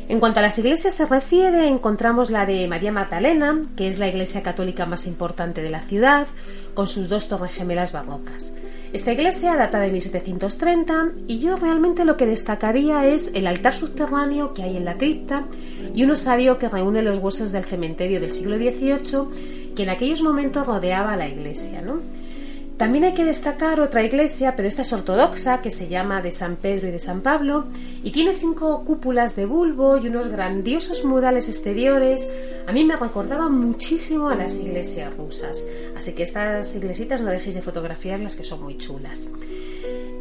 En 0.08 0.18
cuanto 0.18 0.40
a 0.40 0.42
las 0.42 0.58
iglesias 0.58 0.94
se 0.94 1.04
refiere, 1.04 1.68
encontramos 1.68 2.30
la 2.30 2.46
de 2.46 2.66
María 2.68 2.90
Magdalena, 2.90 3.66
que 3.76 3.88
es 3.88 3.98
la 3.98 4.08
iglesia 4.08 4.42
católica 4.42 4.86
más 4.86 5.06
importante 5.06 5.62
de 5.62 5.70
la 5.70 5.82
ciudad, 5.82 6.26
con 6.72 6.88
sus 6.88 7.10
dos 7.10 7.28
torres 7.28 7.52
gemelas 7.52 7.92
barrocas. 7.92 8.54
Esta 8.92 9.10
iglesia 9.10 9.56
data 9.56 9.80
de 9.80 9.90
1730 9.90 11.12
y 11.26 11.38
yo 11.38 11.56
realmente 11.56 12.04
lo 12.04 12.18
que 12.18 12.26
destacaría 12.26 13.06
es 13.06 13.30
el 13.32 13.46
altar 13.46 13.74
subterráneo 13.74 14.52
que 14.52 14.64
hay 14.64 14.76
en 14.76 14.84
la 14.84 14.98
cripta 14.98 15.46
y 15.94 16.04
un 16.04 16.10
osario 16.10 16.58
que 16.58 16.68
reúne 16.68 17.00
los 17.00 17.16
huesos 17.16 17.52
del 17.52 17.64
cementerio 17.64 18.20
del 18.20 18.34
siglo 18.34 18.58
XVIII 18.58 19.74
que 19.74 19.84
en 19.84 19.88
aquellos 19.88 20.20
momentos 20.20 20.66
rodeaba 20.66 21.16
la 21.16 21.26
iglesia. 21.26 21.80
¿no? 21.80 22.00
También 22.76 23.04
hay 23.04 23.14
que 23.14 23.24
destacar 23.24 23.80
otra 23.80 24.02
iglesia, 24.02 24.56
pero 24.56 24.66
esta 24.66 24.82
es 24.82 24.92
ortodoxa, 24.92 25.62
que 25.62 25.70
se 25.70 25.88
llama 25.88 26.20
de 26.20 26.32
San 26.32 26.56
Pedro 26.56 26.88
y 26.88 26.90
de 26.90 26.98
San 26.98 27.20
Pablo, 27.20 27.66
y 28.02 28.10
tiene 28.10 28.34
cinco 28.34 28.82
cúpulas 28.84 29.36
de 29.36 29.46
bulbo 29.46 29.98
y 29.98 30.08
unos 30.08 30.28
grandiosos 30.28 31.04
murales 31.04 31.48
exteriores. 31.48 32.28
A 32.66 32.72
mí 32.72 32.84
me 32.84 32.96
recordaban 32.96 33.52
muchísimo 33.52 34.28
a 34.28 34.34
las 34.34 34.56
iglesias 34.56 35.16
rusas, 35.16 35.66
así 35.96 36.12
que 36.12 36.22
estas 36.22 36.74
iglesitas 36.74 37.20
no 37.20 37.30
dejéis 37.30 37.56
de 37.56 37.62
fotografiarlas, 37.62 38.36
que 38.36 38.44
son 38.44 38.62
muy 38.62 38.76
chulas. 38.76 39.28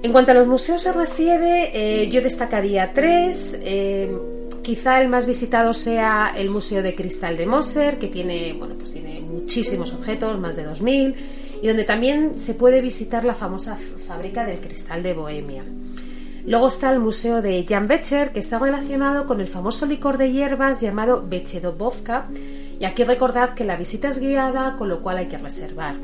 En 0.04 0.12
cuanto 0.12 0.32
a 0.32 0.36
los 0.36 0.48
museos 0.48 0.82
se 0.82 0.92
refiere, 0.92 1.72
eh, 1.74 2.10
yo 2.10 2.22
destacaría 2.22 2.92
tres. 2.94 3.58
Eh, 3.62 4.12
quizá 4.64 5.02
el 5.02 5.08
más 5.08 5.28
visitado 5.28 5.74
sea 5.74 6.34
el 6.36 6.50
Museo 6.50 6.82
de 6.82 6.96
Cristal 6.96 7.38
de 7.38 7.46
Moser, 7.46 8.00
que 8.00 8.08
tiene, 8.08 8.54
bueno, 8.54 8.76
pues 8.76 8.92
tiene 8.92 9.22
muchísimos 9.22 9.94
objetos, 9.94 10.40
más 10.40 10.56
de 10.56 10.64
2000 10.64 11.16
y 11.62 11.68
donde 11.68 11.84
también 11.84 12.40
se 12.40 12.56
puede 12.56 12.82
visitar 12.82 13.24
la 13.24 13.36
famosa 13.36 13.78
fábrica 14.08 14.46
del 14.46 14.60
cristal 14.60 15.04
de 15.04 15.14
Bohemia. 15.14 15.64
Luego 16.46 16.68
está 16.68 16.92
el 16.92 17.00
Museo 17.00 17.42
de 17.42 17.66
Jan 17.68 17.88
Becher, 17.88 18.32
que 18.32 18.40
está 18.40 18.58
relacionado 18.58 19.28
con 19.28 19.42
el 19.42 19.48
famoso 19.48 19.86
licor 19.86 20.18
de 20.18 20.32
hierbas 20.32 20.82
llamado 20.82 21.24
Bechedobovka, 21.28 22.28
y 22.80 22.86
aquí 22.86 23.04
recordad 23.04 23.54
que 23.54 23.64
la 23.64 23.76
visita 23.76 24.08
es 24.08 24.20
guiada, 24.20 24.76
con 24.76 24.90
lo 24.90 25.02
cual 25.02 25.18
hay 25.18 25.28
que 25.28 25.38
reservar. 25.38 25.96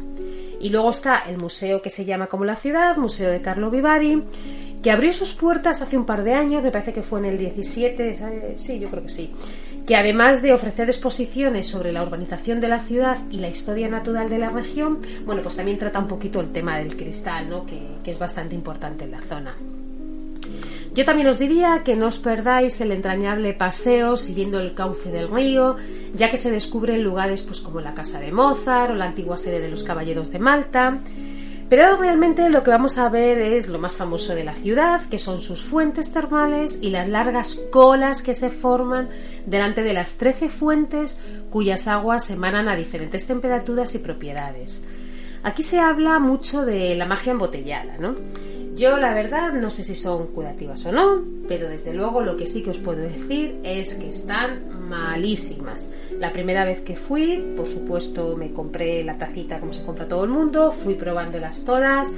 Y 0.59 0.69
luego 0.69 0.91
está 0.91 1.23
el 1.27 1.37
museo 1.37 1.81
que 1.81 1.89
se 1.89 2.05
llama 2.05 2.27
como 2.27 2.45
la 2.45 2.55
ciudad, 2.55 2.97
Museo 2.97 3.31
de 3.31 3.41
Carlo 3.41 3.71
Vivari, 3.71 4.23
que 4.81 4.91
abrió 4.91 5.11
sus 5.11 5.33
puertas 5.33 5.81
hace 5.81 5.97
un 5.97 6.05
par 6.05 6.23
de 6.23 6.33
años, 6.33 6.63
me 6.63 6.71
parece 6.71 6.93
que 6.93 7.01
fue 7.01 7.19
en 7.19 7.25
el 7.25 7.37
17, 7.37 8.09
eh, 8.09 8.53
sí, 8.57 8.79
yo 8.79 8.89
creo 8.89 9.03
que 9.03 9.09
sí, 9.09 9.31
que 9.87 9.95
además 9.95 10.41
de 10.41 10.53
ofrecer 10.53 10.87
exposiciones 10.87 11.67
sobre 11.67 11.91
la 11.91 12.03
urbanización 12.03 12.61
de 12.61 12.67
la 12.67 12.79
ciudad 12.79 13.17
y 13.31 13.39
la 13.39 13.49
historia 13.49 13.89
natural 13.89 14.29
de 14.29 14.37
la 14.37 14.49
región, 14.49 14.99
bueno, 15.25 15.41
pues 15.41 15.55
también 15.55 15.77
trata 15.77 15.99
un 15.99 16.07
poquito 16.07 16.39
el 16.41 16.51
tema 16.51 16.77
del 16.77 16.95
cristal, 16.95 17.49
¿no? 17.49 17.65
que, 17.65 17.79
que 18.03 18.11
es 18.11 18.19
bastante 18.19 18.53
importante 18.53 19.05
en 19.05 19.11
la 19.11 19.21
zona. 19.21 19.55
Yo 20.97 21.05
también 21.05 21.27
os 21.27 21.37
diría 21.37 21.83
que 21.85 21.95
no 21.95 22.07
os 22.07 22.17
perdáis 22.17 22.81
el 22.81 22.91
entrañable 22.91 23.53
paseo 23.53 24.17
siguiendo 24.17 24.59
el 24.59 24.73
cauce 24.73 25.11
del 25.11 25.29
río, 25.29 25.75
ya 26.15 26.27
que 26.27 26.37
se 26.37 26.49
descubren 26.49 27.03
lugares 27.03 27.43
pues, 27.43 27.61
como 27.61 27.81
la 27.81 27.93
casa 27.93 28.19
de 28.19 28.31
Mozart 28.31 28.89
o 28.89 28.95
la 28.95 29.05
antigua 29.05 29.37
sede 29.37 29.59
de 29.59 29.69
los 29.69 29.83
caballeros 29.83 30.31
de 30.31 30.39
Malta. 30.39 30.97
Pero 31.69 31.97
realmente 31.97 32.49
lo 32.49 32.63
que 32.63 32.71
vamos 32.71 32.97
a 32.97 33.09
ver 33.09 33.37
es 33.37 33.67
lo 33.67 33.77
más 33.77 33.95
famoso 33.95 34.33
de 34.33 34.43
la 34.43 34.55
ciudad, 34.55 35.01
que 35.03 35.19
son 35.19 35.39
sus 35.39 35.63
fuentes 35.63 36.11
termales 36.11 36.79
y 36.81 36.89
las 36.89 37.07
largas 37.07 37.61
colas 37.69 38.23
que 38.23 38.33
se 38.33 38.49
forman 38.49 39.07
delante 39.45 39.83
de 39.83 39.93
las 39.93 40.13
13 40.17 40.49
fuentes 40.49 41.21
cuyas 41.51 41.87
aguas 41.87 42.31
emanan 42.31 42.69
a 42.69 42.75
diferentes 42.75 43.27
temperaturas 43.27 43.93
y 43.93 43.99
propiedades. 43.99 44.83
Aquí 45.43 45.61
se 45.61 45.79
habla 45.79 46.17
mucho 46.17 46.65
de 46.65 46.95
la 46.95 47.05
magia 47.05 47.33
embotellada, 47.33 47.97
¿no? 47.99 48.15
Yo 48.77 48.95
la 48.97 49.15
verdad 49.15 49.53
no 49.53 49.71
sé 49.71 49.83
si 49.83 49.95
son 49.95 50.27
curativas 50.27 50.85
o 50.85 50.91
no, 50.91 51.23
pero 51.47 51.67
desde 51.67 51.95
luego 51.95 52.21
lo 52.21 52.37
que 52.37 52.45
sí 52.45 52.61
que 52.61 52.69
os 52.69 52.77
puedo 52.77 53.01
decir 53.01 53.59
es 53.63 53.95
que 53.95 54.09
están 54.09 54.87
malísimas. 54.87 55.89
La 56.19 56.31
primera 56.31 56.63
vez 56.63 56.81
que 56.81 56.95
fui, 56.95 57.55
por 57.57 57.65
supuesto, 57.65 58.37
me 58.37 58.51
compré 58.51 59.03
la 59.03 59.17
tacita 59.17 59.59
como 59.59 59.73
se 59.73 59.83
compra 59.83 60.07
todo 60.07 60.23
el 60.23 60.29
mundo, 60.29 60.71
fui 60.71 60.93
probándolas 60.93 61.65
todas 61.65 62.13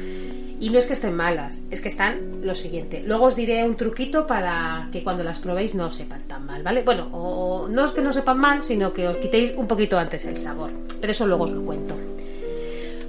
Y 0.60 0.70
no 0.72 0.80
es 0.80 0.86
que 0.86 0.92
estén 0.92 1.16
malas, 1.16 1.62
es 1.72 1.80
que 1.80 1.88
están 1.88 2.42
lo 2.44 2.54
siguiente. 2.54 3.02
Luego 3.08 3.28
os 3.28 3.38
diré 3.38 3.64
un 3.64 3.78
truquito 3.78 4.28
para 4.28 4.90
que 4.92 5.02
cuando 5.02 5.24
las 5.24 5.40
probéis 5.40 5.76
no 5.76 5.90
sepan 5.92 6.24
tan 6.28 6.46
mal, 6.46 6.62
¿vale? 6.62 6.84
Bueno, 6.84 7.08
o 7.14 7.70
no 7.70 7.86
es 7.86 7.94
que 7.94 8.02
no 8.02 8.12
sepan 8.12 8.38
mal, 8.38 8.64
sino 8.66 8.92
que 8.92 9.08
os 9.08 9.16
quitéis 9.16 9.54
un 9.56 9.68
poquito 9.68 9.98
antes 9.98 10.26
el 10.26 10.36
sabor. 10.36 10.72
Pero 11.00 11.12
eso 11.12 11.26
luego 11.26 11.46
os 11.46 11.52
lo 11.52 11.64
cuento. 11.64 11.96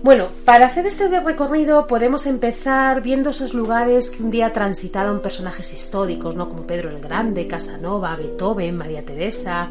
Bueno, 0.02 0.28
para 0.47 0.66
hacer 0.66 0.87
este 0.87 1.21
recorrido 1.21 1.87
podemos 1.87 2.26
empezar 2.26 3.02
viendo 3.02 3.30
esos 3.30 3.52
lugares 3.52 4.11
que 4.11 4.23
un 4.23 4.30
día 4.30 4.50
transitaron 4.50 5.21
personajes 5.21 5.75
históricos, 5.75 6.35
¿no? 6.35 6.49
Como 6.49 6.66
Pedro 6.66 6.88
el 6.88 7.00
Grande, 7.00 7.47
Casanova, 7.47 8.16
Beethoven, 8.16 8.78
María 8.78 9.04
Teresa, 9.04 9.69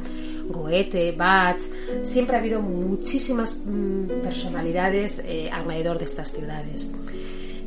Goethe, 0.48 1.14
Bach. 1.14 1.60
Siempre 2.04 2.36
ha 2.36 2.40
habido 2.40 2.62
muchísimas 2.62 3.58
mm, 3.66 4.22
personalidades 4.22 5.24
eh, 5.26 5.50
alrededor 5.52 5.98
de 5.98 6.06
estas 6.06 6.32
ciudades. 6.32 6.92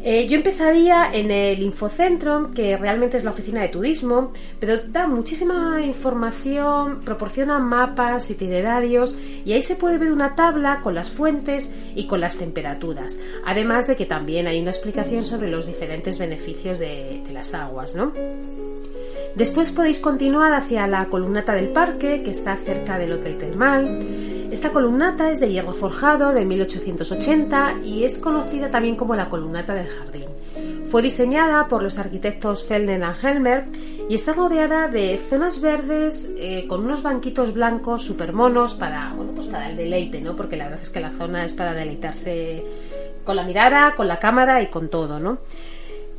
Eh, 0.04 0.26
yo 0.26 0.37
empezaría 0.37 1.12
en 1.12 1.30
el 1.30 1.62
Infocentro, 1.62 2.50
que 2.52 2.76
realmente 2.76 3.16
es 3.16 3.25
la 3.25 3.30
oficina 3.30 3.62
de 3.62 3.68
turismo, 3.68 4.32
pero 4.59 4.78
da 4.88 5.06
muchísima 5.06 5.80
información, 5.80 7.02
proporciona 7.04 7.61
mapas, 7.61 8.28
itinerarios 8.28 9.16
y 9.44 9.52
ahí 9.52 9.62
se 9.62 9.76
puede 9.76 9.99
ver 9.99 10.11
una 10.11 10.35
tabla 10.35 10.80
con 10.80 10.97
las 10.97 11.11
fuentes 11.11 11.71
y 11.94 12.09
con 12.09 12.21
las 12.21 12.37
temperaturas. 12.37 13.21
Además 13.47 13.87
de 13.87 13.94
que 13.94 14.04
también 14.04 14.49
hay 14.49 14.61
una 14.61 14.71
explicación 14.71 15.25
sobre 15.25 15.49
los 15.49 15.66
diferentes 15.66 16.18
beneficios 16.18 16.80
de, 16.80 17.23
las 17.32 17.54
aguas, 17.54 17.94
¿no? 17.94 18.12
Después 19.37 19.71
podéis 19.71 20.00
continuar 20.00 20.52
hacia 20.52 20.87
la 20.87 21.06
columnata 21.06 21.54
del 21.54 21.68
parque, 21.68 22.23
que 22.23 22.30
está 22.30 22.56
cerca 22.56 22.99
del 22.99 23.12
Hotel 23.12 23.38
Termal. 23.38 24.22
Esta 24.52 24.71
columnata 24.71 25.30
es 25.30 25.40
de 25.40 25.50
hierro 25.50 25.73
forjado 25.73 26.35
de 26.35 26.44
1880 26.44 27.76
y 27.87 28.04
es 28.04 28.18
conocida 28.18 28.68
también 28.68 28.97
como 28.97 29.16
la 29.16 29.30
columnata 29.30 29.73
del 29.73 29.88
jardín. 29.88 30.26
Fue 30.90 31.00
diseñada 31.00 31.68
por 31.68 31.82
los 31.82 31.97
arquitectos 31.97 32.62
Felden 32.62 33.02
y 33.02 33.26
Helmer 33.26 33.64
y 34.11 34.14
está 34.14 34.35
rodeada 34.35 34.88
de 34.88 35.16
zonas 35.16 35.62
verdes 35.62 36.30
eh, 36.37 36.66
con 36.68 36.85
unos 36.85 37.02
banquitos 37.02 37.54
blancos 37.54 38.04
super 38.04 38.35
monos 38.35 38.75
para, 38.75 39.14
bueno, 39.14 39.32
pues 39.35 39.47
para 39.47 39.71
el 39.71 39.76
deleite, 39.76 40.21
¿no? 40.21 40.37
Porque 40.37 40.56
la 40.56 40.64
verdad 40.64 40.82
es 40.82 40.90
que 40.90 41.00
la 41.00 41.12
zona 41.12 41.47
es 41.47 41.54
para 41.54 41.73
deleitarse 41.73 42.62
con 43.25 43.37
la 43.37 43.44
mirada, 43.44 43.94
con 43.94 44.06
la 44.06 44.18
cámara 44.18 44.61
y 44.61 44.66
con 44.66 44.90
todo, 44.90 45.18
¿no? 45.18 45.38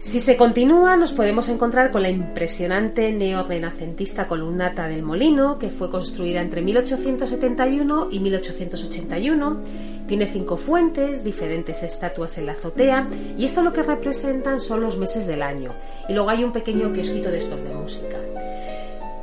Si 0.04 0.20
se 0.20 0.36
continúa, 0.36 0.98
nos 0.98 1.14
podemos 1.14 1.48
encontrar 1.48 1.90
con 1.90 2.02
la 2.02 2.10
impresionante 2.10 3.14
neorrenacentista 3.14 4.28
columnata 4.28 4.90
del 4.90 5.02
Molino, 5.02 5.58
que 5.58 5.70
fue 5.70 5.90
construida 5.90 6.42
entre 6.42 6.62
1871 6.62 8.10
y 8.12 8.20
1881. 8.20 9.58
Tiene 10.06 10.28
cinco 10.28 10.58
fuentes, 10.58 11.24
diferentes 11.24 11.84
estatuas 11.84 12.38
en 12.38 12.48
la 12.48 12.52
azotea, 12.52 13.08
y 13.38 13.46
esto 13.46 13.62
lo 13.62 13.72
que 13.72 13.82
representan 13.82 14.60
son 14.60 14.82
los 14.82 14.98
meses 14.98 15.26
del 15.26 15.42
año. 15.42 15.72
Y 16.10 16.14
luego 16.14 16.32
hay 16.32 16.44
un 16.44 16.52
pequeño 16.52 16.92
kiosquito 16.92 17.32
de 17.32 17.38
estos 17.38 17.64
de 17.64 17.70
música. 17.70 18.18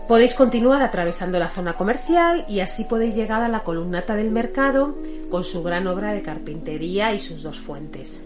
Podéis 0.08 0.32
continuar 0.32 0.80
atravesando 0.80 1.38
la 1.38 1.50
zona 1.50 1.74
comercial 1.74 2.46
y 2.48 2.60
así 2.60 2.84
podéis 2.84 3.14
llegar 3.14 3.42
a 3.42 3.48
la 3.48 3.64
columnata 3.64 4.16
del 4.16 4.30
mercado 4.30 4.96
con 5.30 5.44
su 5.44 5.62
gran 5.62 5.86
obra 5.88 6.14
de 6.14 6.22
carpintería 6.22 7.12
y 7.12 7.18
sus 7.18 7.42
dos 7.42 7.60
fuentes. 7.60 8.22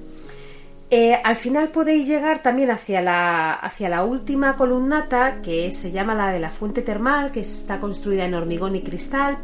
Eh, 0.90 1.14
al 1.14 1.36
final 1.36 1.70
podéis 1.70 2.06
llegar 2.06 2.42
también 2.42 2.70
hacia 2.70 3.00
la, 3.00 3.54
hacia 3.54 3.88
la 3.88 4.04
última 4.04 4.56
columnata, 4.56 5.40
que 5.42 5.72
se 5.72 5.90
llama 5.90 6.14
la 6.14 6.30
de 6.30 6.38
la 6.38 6.50
fuente 6.50 6.82
termal, 6.82 7.32
que 7.32 7.40
está 7.40 7.80
construida 7.80 8.24
en 8.24 8.34
hormigón 8.34 8.76
y 8.76 8.82
cristal, 8.82 9.38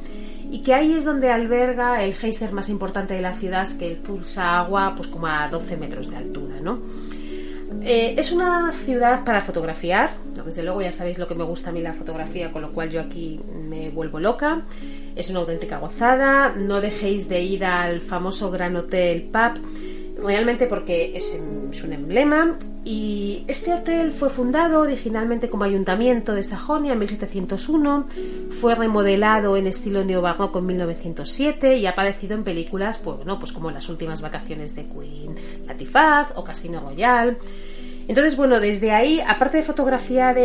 y 0.50 0.62
que 0.62 0.74
ahí 0.74 0.92
es 0.94 1.04
donde 1.04 1.30
alberga 1.30 2.04
el 2.04 2.14
geyser 2.14 2.52
más 2.52 2.68
importante 2.68 3.14
de 3.14 3.22
la 3.22 3.32
ciudad, 3.32 3.66
que 3.78 3.96
pulsa 3.96 4.58
agua 4.58 4.94
pues 4.96 5.08
como 5.08 5.26
a 5.26 5.48
12 5.48 5.76
metros 5.76 6.10
de 6.10 6.16
altura. 6.16 6.56
Eh, 7.82 8.14
es 8.18 8.32
una 8.32 8.72
ciudad 8.72 9.24
para 9.24 9.40
fotografiar, 9.40 10.10
desde 10.44 10.62
luego 10.62 10.82
ya 10.82 10.92
sabéis 10.92 11.18
lo 11.18 11.26
que 11.26 11.34
me 11.34 11.44
gusta 11.44 11.70
a 11.70 11.72
mí 11.72 11.80
la 11.80 11.94
fotografía, 11.94 12.52
con 12.52 12.62
lo 12.62 12.72
cual 12.72 12.90
yo 12.90 13.00
aquí 13.00 13.40
me 13.68 13.90
vuelvo 13.90 14.20
loca. 14.20 14.62
Es 15.16 15.30
una 15.30 15.40
auténtica 15.40 15.78
gozada, 15.78 16.52
no 16.56 16.80
dejéis 16.80 17.28
de 17.28 17.40
ir 17.40 17.64
al 17.64 18.00
famoso 18.00 18.50
Gran 18.50 18.76
Hotel 18.76 19.22
Pub 19.22 19.60
realmente 20.22 20.66
porque 20.66 21.12
es, 21.16 21.38
un 21.84 21.92
emblema 21.92 22.58
y 22.84 23.44
este 23.46 23.72
hotel 23.72 24.10
fue 24.10 24.28
fundado 24.28 24.80
originalmente 24.80 25.48
como 25.48 25.64
ayuntamiento 25.64 26.34
de 26.34 26.42
Sajonia 26.42 26.94
en 26.94 26.98
1701, 26.98 28.06
fue 28.60 28.74
remodelado 28.74 29.56
en 29.56 29.66
estilo 29.66 30.04
neobarroco 30.04 30.58
en 30.58 30.66
1907 30.66 31.76
y 31.76 31.86
ha 31.86 31.90
aparecido 31.90 32.34
en 32.34 32.44
películas 32.44 32.98
pues, 32.98 33.18
pues 33.38 33.52
como 33.52 33.70
Las 33.70 33.88
últimas 33.88 34.20
vacaciones 34.20 34.74
de 34.74 34.86
Queen 34.86 35.36
Latifaz 35.66 36.32
o 36.34 36.44
Casino 36.44 36.80
Royale. 36.80 37.36
Entonces, 38.08 38.36
bueno, 38.36 38.58
desde 38.58 38.90
ahí, 38.90 39.20
aparte 39.24 39.58
de 39.58 39.62
fotografiar 39.62 40.36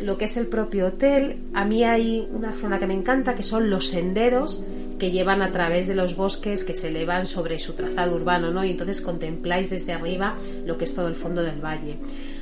lo 0.00 0.16
que 0.16 0.26
es 0.26 0.36
el 0.36 0.46
propio 0.46 0.86
hotel, 0.86 1.38
a 1.52 1.64
mí 1.64 1.82
hay 1.82 2.28
una 2.32 2.52
zona 2.52 2.78
que 2.78 2.86
me 2.86 2.94
encanta, 2.94 3.34
que 3.34 3.42
son 3.42 3.68
los 3.68 3.88
senderos 3.88 4.64
que 4.98 5.10
llevan 5.10 5.42
a 5.42 5.50
través 5.50 5.86
de 5.86 5.94
los 5.94 6.16
bosques 6.16 6.64
que 6.64 6.74
se 6.74 6.88
elevan 6.88 7.26
sobre 7.26 7.58
su 7.58 7.74
trazado 7.74 8.16
urbano, 8.16 8.50
¿no? 8.50 8.64
Y 8.64 8.70
entonces 8.70 9.00
contempláis 9.00 9.70
desde 9.70 9.92
arriba 9.92 10.34
lo 10.64 10.76
que 10.76 10.84
es 10.84 10.94
todo 10.94 11.08
el 11.08 11.14
fondo 11.14 11.42
del 11.42 11.64
valle. 11.64 11.98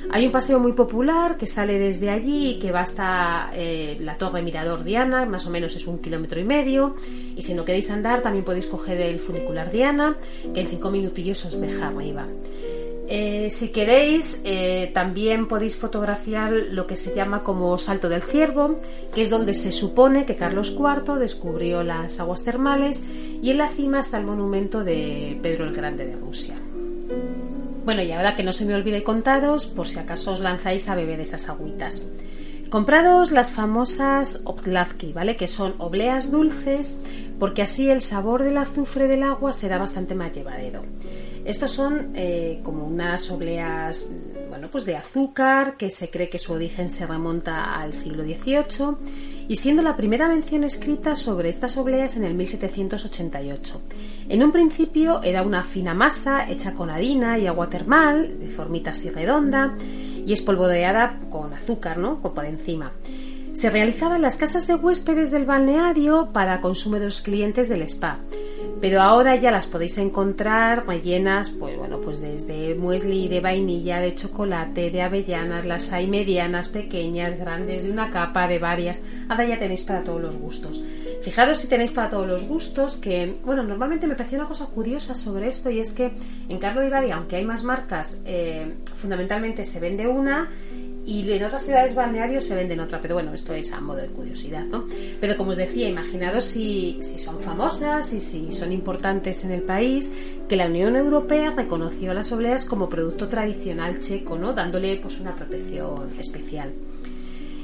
Hay 0.09 0.25
un 0.25 0.31
paseo 0.31 0.59
muy 0.59 0.71
popular 0.71 1.35
que 1.35 1.47
sale 1.47 1.77
desde 1.79 2.09
allí 2.09 2.51
y 2.51 2.59
que 2.59 2.71
va 2.71 2.81
hasta 2.81 3.51
eh, 3.53 3.97
la 3.99 4.17
Torre 4.17 4.41
Mirador 4.41 4.83
Diana, 4.83 5.25
más 5.25 5.45
o 5.47 5.49
menos 5.49 5.75
es 5.75 5.85
un 5.85 5.99
kilómetro 5.99 6.39
y 6.39 6.45
medio. 6.45 6.95
Y 7.35 7.41
si 7.41 7.53
no 7.53 7.65
queréis 7.65 7.89
andar, 7.91 8.21
también 8.21 8.45
podéis 8.45 8.67
coger 8.67 9.01
el 9.01 9.19
funicular 9.19 9.69
Diana, 9.69 10.17
que 10.53 10.61
en 10.61 10.67
cinco 10.67 10.91
minutillos 10.91 11.43
os 11.45 11.59
deja 11.59 11.87
arriba. 11.87 12.25
Eh, 13.09 13.47
si 13.51 13.69
queréis, 13.69 14.41
eh, 14.43 14.91
también 14.93 15.47
podéis 15.47 15.77
fotografiar 15.77 16.51
lo 16.51 16.87
que 16.87 16.97
se 16.97 17.15
llama 17.15 17.41
como 17.41 17.77
Salto 17.77 18.09
del 18.09 18.21
Ciervo, 18.21 18.81
que 19.13 19.21
es 19.21 19.29
donde 19.29 19.53
se 19.53 19.71
supone 19.71 20.25
que 20.25 20.35
Carlos 20.35 20.75
IV 20.77 21.15
descubrió 21.15 21.83
las 21.83 22.19
aguas 22.19 22.43
termales 22.43 23.05
y 23.41 23.51
en 23.51 23.59
la 23.59 23.69
cima 23.69 24.01
está 24.01 24.17
el 24.17 24.25
monumento 24.25 24.83
de 24.83 25.39
Pedro 25.41 25.65
el 25.65 25.73
Grande 25.73 26.05
de 26.05 26.17
Rusia. 26.17 26.55
Bueno, 27.85 28.01
y 28.01 28.11
ahora 28.11 28.35
que 28.35 28.43
no 28.43 28.51
se 28.51 28.65
me 28.65 28.75
olvide 28.75 29.03
contaros, 29.03 29.65
por 29.65 29.87
si 29.87 29.99
acaso 29.99 30.33
os 30.33 30.41
lanzáis 30.41 30.89
a 30.89 30.95
beber 30.95 31.21
esas 31.21 31.47
agüitas. 31.47 32.03
Compraros 32.69 33.31
las 33.31 33.51
famosas 33.51 34.41
Optlavki, 34.43 35.13
¿vale? 35.13 35.37
Que 35.37 35.47
son 35.47 35.75
obleas 35.77 36.29
dulces, 36.29 36.97
porque 37.39 37.61
así 37.61 37.89
el 37.89 38.01
sabor 38.01 38.43
del 38.43 38.57
azufre 38.57 39.07
del 39.07 39.23
agua 39.23 39.53
será 39.53 39.77
bastante 39.77 40.15
más 40.15 40.35
llevadero. 40.35 40.81
Estos 41.47 41.71
son 41.71 42.11
eh, 42.13 42.59
como 42.61 42.85
unas 42.85 43.31
obleas 43.31 44.05
bueno, 44.49 44.67
pues 44.69 44.85
de 44.85 44.97
azúcar 44.97 45.77
que 45.77 45.89
se 45.89 46.09
cree 46.09 46.29
que 46.29 46.39
su 46.39 46.51
origen 46.51 46.91
se 46.91 47.07
remonta 47.07 47.79
al 47.79 47.93
siglo 47.93 48.23
XVIII 48.23 49.45
y 49.47 49.55
siendo 49.55 49.81
la 49.81 49.95
primera 49.95 50.27
mención 50.27 50.65
escrita 50.65 51.15
sobre 51.15 51.47
estas 51.47 51.77
obleas 51.77 52.17
en 52.17 52.25
el 52.25 52.33
1788. 52.33 53.81
En 54.27 54.43
un 54.43 54.51
principio 54.51 55.23
era 55.23 55.41
una 55.41 55.63
fina 55.63 55.93
masa 55.93 56.49
hecha 56.49 56.73
con 56.73 56.89
harina 56.89 57.39
y 57.39 57.47
agua 57.47 57.69
termal, 57.69 58.39
de 58.39 58.49
formita 58.49 58.91
así 58.91 59.09
redonda, 59.09 59.73
y 60.25 60.33
espolvoreada 60.33 61.21
con 61.29 61.53
azúcar, 61.53 61.97
¿no? 61.97 62.19
Por 62.21 62.43
encima. 62.43 62.91
Se 63.57 63.71
realizaba 63.71 64.17
en 64.17 64.21
las 64.21 64.37
casas 64.37 64.67
de 64.67 64.75
huéspedes 64.75 65.31
del 65.31 65.45
balneario 65.45 66.29
para 66.31 66.61
consumo 66.61 66.99
de 66.99 67.05
los 67.05 67.21
clientes 67.21 67.69
del 67.69 67.81
spa 67.81 68.19
pero 68.79 69.01
ahora 69.01 69.35
ya 69.35 69.51
las 69.51 69.67
podéis 69.67 69.97
encontrar 69.97 70.85
rellenas, 70.85 71.49
pues 71.49 71.77
bueno, 71.77 71.99
pues 71.99 72.21
desde 72.21 72.75
muesli 72.75 73.27
de 73.27 73.41
vainilla, 73.41 73.99
de 73.99 74.13
chocolate, 74.13 74.91
de 74.91 75.01
avellanas, 75.01 75.65
las 75.65 75.91
hay 75.93 76.07
medianas, 76.07 76.69
pequeñas, 76.69 77.39
grandes, 77.39 77.83
de 77.83 77.91
una 77.91 78.09
capa, 78.09 78.47
de 78.47 78.59
varias. 78.59 79.01
Ahora 79.29 79.45
ya 79.45 79.57
tenéis 79.57 79.83
para 79.83 80.03
todos 80.03 80.21
los 80.21 80.37
gustos. 80.37 80.83
Fijaros 81.21 81.59
si 81.59 81.67
tenéis 81.67 81.91
para 81.91 82.09
todos 82.09 82.27
los 82.27 82.43
gustos, 82.45 82.97
que 82.97 83.37
bueno, 83.43 83.63
normalmente 83.63 84.05
me 84.05 84.15
pareció 84.15 84.37
una 84.37 84.47
cosa 84.47 84.67
curiosa 84.67 85.15
sobre 85.15 85.47
esto 85.47 85.71
y 85.71 85.79
es 85.79 85.93
que 85.93 86.11
en 86.47 86.59
Carlo 86.59 86.81
Di 86.81 87.11
aunque 87.11 87.37
hay 87.37 87.45
más 87.45 87.63
marcas, 87.63 88.21
eh, 88.25 88.75
fundamentalmente 88.95 89.65
se 89.65 89.79
vende 89.79 90.07
una 90.07 90.49
y 91.07 91.31
en 91.31 91.43
otras 91.45 91.63
ciudades 91.63 91.95
balnearios 91.95 92.43
se 92.43 92.53
venden 92.53 92.81
otra, 92.81 92.99
pero 92.99 93.15
bueno, 93.15 93.33
esto 93.33 93.53
es 93.53 93.71
a 93.71 93.79
modo 93.79 93.99
de 93.99 94.09
curiosidad, 94.09 94.65
¿no? 94.65 94.85
Pero 95.21 95.37
como 95.37 95.51
os 95.51 95.57
decía, 95.57 95.87
imaginaros 95.87 96.43
si, 96.43 96.97
si 97.01 97.17
son 97.17 97.39
famosas 97.39 98.11
y 98.11 98.19
si 98.19 98.51
son 98.51 98.73
importantes 98.73 99.45
en 99.45 99.51
el 99.51 99.61
país, 99.61 100.11
que 100.49 100.57
la 100.57 100.65
Unión 100.65 100.97
Europea 100.97 101.51
reconoció 101.51 102.13
las 102.13 102.33
obleas 102.33 102.65
como 102.65 102.89
producto 102.89 103.29
tradicional 103.29 103.99
checo, 103.99 104.37
¿no? 104.37 104.51
Dándole 104.51 104.97
pues 104.97 105.17
una 105.21 105.33
protección 105.33 106.09
especial. 106.19 106.73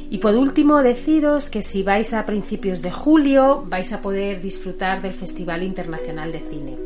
Y 0.10 0.20
por 0.20 0.36
último, 0.36 0.82
deciros 0.82 1.50
que 1.50 1.62
si 1.62 1.84
vais 1.84 2.14
a 2.14 2.26
principios 2.26 2.82
de 2.82 2.92
julio 2.92 3.66
vais 3.68 3.92
a 3.92 4.02
poder 4.02 4.42
disfrutar 4.42 5.02
del 5.02 5.14
Festival 5.14 5.64
Internacional 5.64 6.32
de 6.32 6.40
Cine. 6.40 6.78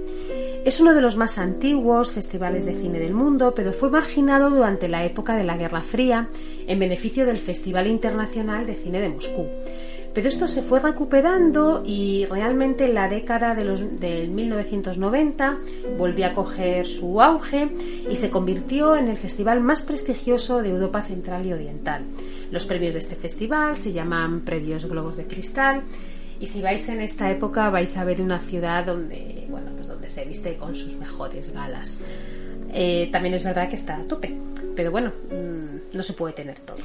Es 0.67 0.81
uno 0.81 0.93
de 0.93 0.99
los 0.99 1.15
más 1.15 1.37
antiguos 1.37 2.11
festivales 2.11 2.65
de 2.65 2.73
cine 2.73 2.99
del 2.99 3.13
mundo, 3.13 3.53
pero 3.55 3.71
fue 3.71 3.89
marginado 3.89 4.49
durante 4.49 4.89
la 4.89 5.05
época 5.05 5.37
de 5.37 5.45
la 5.45 5.55
Guerra 5.55 5.81
Fría 5.81 6.27
en 6.67 6.77
beneficio 6.77 7.25
del 7.25 7.37
Festival 7.37 7.87
Internacional 7.87 8.65
de 8.65 8.75
Cine 8.75 8.99
de 8.99 9.07
Moscú. 9.07 9.47
Pero 10.13 10.27
esto 10.27 10.45
se 10.49 10.61
fue 10.61 10.81
recuperando 10.81 11.83
y 11.85 12.25
realmente 12.25 12.83
en 12.83 12.95
la 12.95 13.07
década 13.07 13.55
de 13.55 13.63
los, 13.63 13.97
del 13.97 14.27
1990 14.27 15.57
volvió 15.97 16.25
a 16.25 16.33
coger 16.33 16.85
su 16.85 17.21
auge 17.21 17.69
y 18.09 18.17
se 18.17 18.29
convirtió 18.29 18.97
en 18.97 19.07
el 19.07 19.15
festival 19.15 19.61
más 19.61 19.83
prestigioso 19.83 20.61
de 20.61 20.71
Europa 20.71 21.01
Central 21.01 21.45
y 21.45 21.53
Oriental. 21.53 22.03
Los 22.51 22.65
premios 22.65 22.93
de 22.93 22.99
este 22.99 23.15
festival 23.15 23.77
se 23.77 23.93
llaman 23.93 24.41
Premios 24.41 24.83
Globos 24.83 25.15
de 25.15 25.27
Cristal 25.27 25.83
y 26.39 26.45
si 26.45 26.61
vais 26.61 26.87
en 26.89 27.01
esta 27.01 27.29
época 27.31 27.69
vais 27.69 27.95
a 27.97 28.03
ver 28.03 28.21
una 28.21 28.39
ciudad 28.39 28.85
donde, 28.85 29.45
bueno, 29.49 29.71
pues 29.75 29.87
donde 29.87 30.09
se 30.09 30.25
viste 30.25 30.57
con 30.57 30.75
sus 30.75 30.95
mejores 30.95 31.51
galas. 31.53 31.99
Eh, 32.73 33.09
también 33.11 33.33
es 33.33 33.43
verdad 33.43 33.69
que 33.69 33.75
está 33.75 33.95
a 33.95 34.03
tope, 34.03 34.33
pero 34.75 34.91
bueno, 34.91 35.11
mm, 35.31 35.95
no 35.95 36.03
se 36.03 36.13
puede 36.13 36.33
tener 36.33 36.59
todo. 36.59 36.77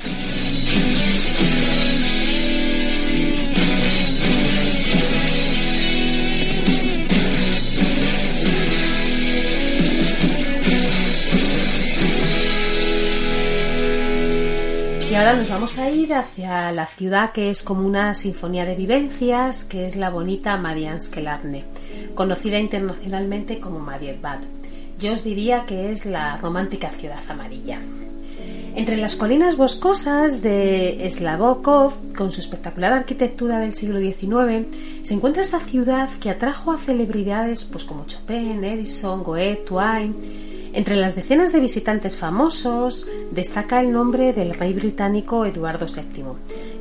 Y 15.13 15.15
ahora 15.15 15.35
nos 15.35 15.51
vamos 15.51 15.77
a 15.77 15.91
ir 15.91 16.15
hacia 16.15 16.73
la 16.73 16.87
ciudad 16.87 17.33
que 17.33 17.51
es 17.51 17.63
como 17.63 17.87
una 17.87 18.15
sinfonía 18.15 18.65
de 18.65 18.75
vivencias, 18.75 19.63
que 19.63 19.85
es 19.85 19.95
la 19.95 20.09
bonita 20.09 20.57
Marianskelarne, 20.57 21.65
conocida 22.15 22.59
internacionalmente 22.59 23.61
como 23.61 23.79
Marienbad. 23.79 24.39
Yo 24.99 25.13
os 25.13 25.23
diría 25.23 25.67
que 25.67 25.93
es 25.93 26.07
la 26.07 26.39
romántica 26.39 26.89
ciudad 26.89 27.21
amarilla. 27.29 27.79
Entre 28.75 28.97
las 28.97 29.15
colinas 29.15 29.59
boscosas 29.59 30.41
de 30.41 31.07
Slavokov, 31.11 31.93
con 32.17 32.33
su 32.33 32.41
espectacular 32.41 32.95
arquitectura 32.95 33.59
del 33.59 33.75
siglo 33.75 34.01
XIX, 34.01 34.67
se 35.03 35.13
encuentra 35.13 35.43
esta 35.43 35.61
ciudad 35.61 36.09
que 36.23 36.31
atrajo 36.31 36.73
a 36.73 36.79
celebridades 36.79 37.67
pues, 37.67 37.85
como 37.85 38.07
Chopin, 38.07 38.65
Edison, 38.65 39.23
Goethe, 39.23 39.65
Twain, 39.67 40.17
entre 40.73 40.97
las 40.97 41.15
decenas 41.15 41.53
de 41.53 41.61
visitantes 41.61 42.17
famosos 42.17 43.07
destaca 43.31 43.81
el 43.81 43.93
nombre 43.93 44.33
del 44.33 44.55
rey 44.55 44.73
británico 44.73 45.45
Eduardo 45.45 45.87
VII, 45.87 46.25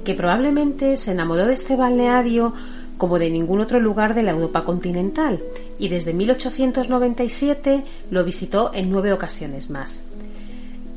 que 0.03 0.15
probablemente 0.15 0.97
se 0.97 1.11
enamoró 1.11 1.45
de 1.45 1.53
este 1.53 1.75
balneario 1.75 2.53
como 2.97 3.19
de 3.19 3.31
ningún 3.31 3.61
otro 3.61 3.79
lugar 3.79 4.13
de 4.13 4.23
la 4.23 4.31
Europa 4.31 4.63
continental 4.63 5.41
y 5.79 5.89
desde 5.89 6.13
1897 6.13 7.83
lo 8.11 8.23
visitó 8.23 8.71
en 8.73 8.91
nueve 8.91 9.11
ocasiones 9.11 9.71
más. 9.71 10.05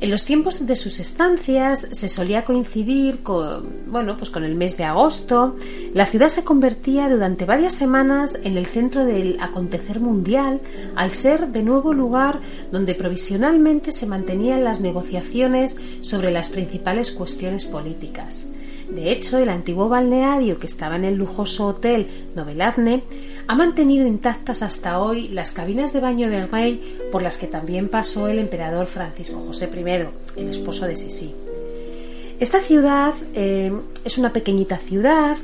En 0.01 0.11
los 0.11 0.25
tiempos 0.25 0.65
de 0.65 0.75
sus 0.75 0.99
estancias 0.99 1.87
se 1.91 2.09
solía 2.09 2.43
coincidir 2.43 3.23
con, 3.23 3.65
bueno, 3.87 4.17
pues 4.17 4.29
con 4.29 4.43
el 4.43 4.53
mes 4.53 4.75
de 4.75 4.83
agosto. 4.83 5.55
La 5.93 6.05
ciudad 6.05 6.27
se 6.27 6.43
convertía 6.43 7.09
durante 7.09 7.45
varias 7.45 7.75
semanas 7.75 8.37
en 8.43 8.57
el 8.57 8.65
centro 8.65 9.05
del 9.05 9.37
acontecer 9.39 10.01
mundial, 10.01 10.59
al 10.97 11.11
ser 11.11 11.47
de 11.47 11.63
nuevo 11.63 11.93
lugar 11.93 12.41
donde 12.73 12.93
provisionalmente 12.93 13.93
se 13.93 14.05
mantenían 14.05 14.65
las 14.65 14.81
negociaciones 14.81 15.77
sobre 16.01 16.29
las 16.29 16.49
principales 16.49 17.11
cuestiones 17.11 17.65
políticas. 17.65 18.47
De 18.89 19.11
hecho, 19.11 19.37
el 19.37 19.49
antiguo 19.49 19.87
balneario 19.89 20.59
que 20.59 20.67
estaba 20.67 20.97
en 20.97 21.05
el 21.05 21.15
lujoso 21.15 21.67
hotel 21.67 22.07
Noveladne 22.35 23.03
ha 23.47 23.55
mantenido 23.55 24.07
intactas 24.07 24.61
hasta 24.61 24.99
hoy 24.99 25.27
las 25.27 25.51
cabinas 25.51 25.93
de 25.93 25.99
baño 25.99 26.29
del 26.29 26.49
rey 26.49 26.97
por 27.11 27.21
las 27.21 27.37
que 27.37 27.47
también 27.47 27.89
pasó 27.89 28.27
el 28.27 28.39
emperador 28.39 28.87
Francisco 28.87 29.39
José 29.45 29.69
I, 29.73 30.41
el 30.41 30.49
esposo 30.49 30.85
de 30.85 30.97
Sisi. 30.97 31.33
Esta 32.39 32.59
ciudad 32.59 33.13
eh, 33.33 33.71
es 34.03 34.17
una 34.17 34.33
pequeñita 34.33 34.77
ciudad, 34.77 35.37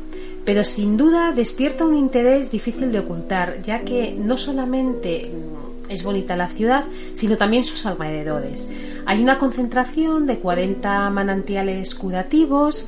pero 0.44 0.64
sin 0.64 0.98
duda 0.98 1.32
despierta 1.32 1.86
un 1.86 1.96
interés 1.96 2.52
difícil 2.52 2.92
de 2.92 3.00
ocultar, 3.00 3.62
ya 3.62 3.82
que 3.82 4.14
no 4.18 4.38
solamente 4.38 5.30
mm, 5.30 5.92
es 5.92 6.04
bonita 6.04 6.36
la 6.36 6.50
ciudad, 6.50 6.84
sino 7.14 7.38
también 7.38 7.64
sus 7.64 7.86
alrededores. 7.86 8.68
Hay 9.06 9.22
una 9.22 9.38
concentración 9.38 10.26
de 10.26 10.40
40 10.40 11.10
manantiales 11.12 11.96
curativos 11.96 12.88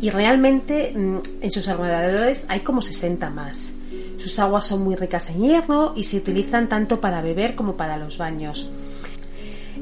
y 0.00 0.10
realmente 0.10 0.92
mm, 0.96 1.18
en 1.42 1.50
sus 1.50 1.68
alrededores 1.68 2.46
hay 2.48 2.60
como 2.60 2.82
60 2.82 3.30
más. 3.30 3.72
Sus 4.24 4.38
aguas 4.38 4.66
son 4.66 4.82
muy 4.82 4.94
ricas 4.94 5.28
en 5.28 5.42
hierro 5.42 5.92
y 5.94 6.04
se 6.04 6.16
utilizan 6.16 6.66
tanto 6.66 6.98
para 6.98 7.20
beber 7.20 7.54
como 7.54 7.74
para 7.76 7.98
los 7.98 8.16
baños. 8.16 8.70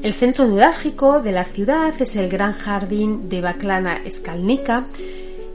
El 0.01 0.11
centro 0.11 0.45
neurálgico 0.45 1.21
de 1.21 1.31
la 1.31 1.45
ciudad 1.45 1.93
es 1.97 2.17
el 2.17 2.27
gran 2.27 2.51
jardín 2.51 3.29
de 3.29 3.39
Baclana 3.39 4.01
Skalnica 4.11 4.83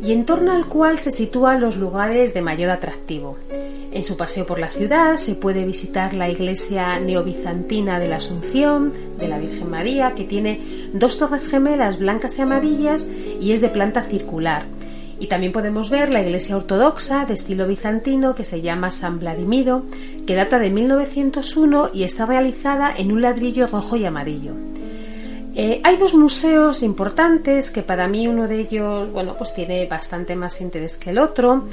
y 0.02 0.12
en 0.12 0.24
torno 0.24 0.52
al 0.52 0.68
cual 0.68 0.96
se 0.96 1.10
sitúan 1.10 1.60
los 1.60 1.76
lugares 1.76 2.32
de 2.32 2.40
mayor 2.40 2.70
atractivo. 2.70 3.36
En 3.92 4.02
su 4.02 4.16
paseo 4.16 4.46
por 4.46 4.58
la 4.58 4.70
ciudad 4.70 5.18
se 5.18 5.34
puede 5.34 5.66
visitar 5.66 6.14
la 6.14 6.30
iglesia 6.30 6.98
neobizantina 6.98 8.00
de 8.00 8.08
la 8.08 8.16
Asunción 8.16 8.90
de 9.20 9.28
la 9.28 9.36
Virgen 9.36 9.68
María, 9.68 10.14
que 10.14 10.24
tiene 10.24 10.88
dos 10.94 11.18
torres 11.18 11.46
gemelas 11.46 11.98
blancas 11.98 12.38
y 12.38 12.40
amarillas 12.40 13.06
y 13.38 13.52
es 13.52 13.60
de 13.60 13.68
planta 13.68 14.02
circular 14.02 14.64
y 15.20 15.26
también 15.26 15.52
podemos 15.52 15.90
ver 15.90 16.10
la 16.10 16.22
iglesia 16.22 16.56
ortodoxa 16.56 17.26
de 17.26 17.34
estilo 17.34 17.66
bizantino 17.66 18.34
que 18.34 18.44
se 18.44 18.60
llama 18.60 18.90
San 18.90 19.18
Vladimiro, 19.18 19.82
que 20.26 20.34
data 20.34 20.58
de 20.58 20.70
1901 20.70 21.90
y 21.92 22.04
está 22.04 22.26
realizada 22.26 22.92
en 22.96 23.12
un 23.12 23.22
ladrillo 23.22 23.66
rojo 23.66 23.96
y 23.96 24.04
amarillo. 24.04 24.52
Eh, 25.54 25.80
hay 25.82 25.96
dos 25.96 26.14
museos 26.14 26.82
importantes 26.82 27.70
que 27.70 27.82
para 27.82 28.06
mí 28.06 28.28
uno 28.28 28.46
de 28.46 28.60
ellos, 28.60 29.10
bueno, 29.12 29.34
pues 29.36 29.54
tiene 29.54 29.86
bastante 29.86 30.36
más 30.36 30.60
interés 30.60 30.96
que 30.96 31.10
el 31.10 31.18
otro, 31.18 31.64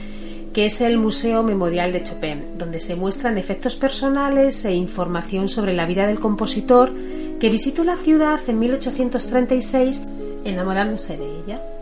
que 0.54 0.66
es 0.66 0.82
el 0.82 0.98
Museo 0.98 1.44
Memorial 1.44 1.92
de 1.92 2.02
Chopin, 2.02 2.58
donde 2.58 2.80
se 2.80 2.96
muestran 2.96 3.38
efectos 3.38 3.76
personales 3.76 4.64
e 4.66 4.74
información 4.74 5.50
sobre 5.50 5.74
la 5.74 5.86
vida 5.86 6.08
del 6.08 6.20
compositor 6.20 6.94
que 7.40 7.50
visitó 7.50 7.84
la 7.84 7.98
ciudad 7.98 8.40
en 8.48 8.58
1836 8.60 10.04
enamorándose 10.46 11.18
de 11.18 11.26
ella. 11.26 11.75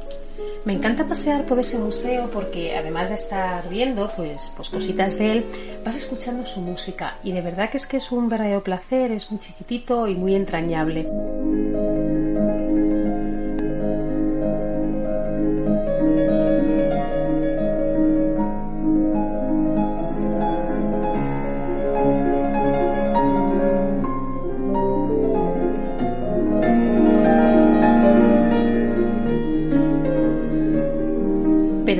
Me 0.66 0.72
encanta 0.72 1.06
pasear 1.06 1.46
por 1.46 1.60
ese 1.60 1.78
museo 1.78 2.30
porque 2.32 2.78
además 2.78 3.10
de 3.10 3.16
estar 3.16 3.68
viendo 3.68 4.10
pues, 4.16 4.52
pues 4.56 4.70
cositas 4.70 5.18
de 5.18 5.32
él, 5.32 5.46
vas 5.84 5.98
escuchando 5.98 6.46
su 6.46 6.62
música 6.62 7.18
y 7.22 7.34
de 7.34 7.42
verdad 7.42 7.70
que 7.70 7.78
es 7.78 7.86
que 7.86 7.98
es 7.98 8.12
un 8.14 8.30
verdadero 8.30 8.64
placer, 8.64 9.12
es 9.12 9.30
muy 9.30 9.42
chiquitito 9.42 10.08
y 10.08 10.16
muy 10.16 10.36
entrañable. 10.36 11.06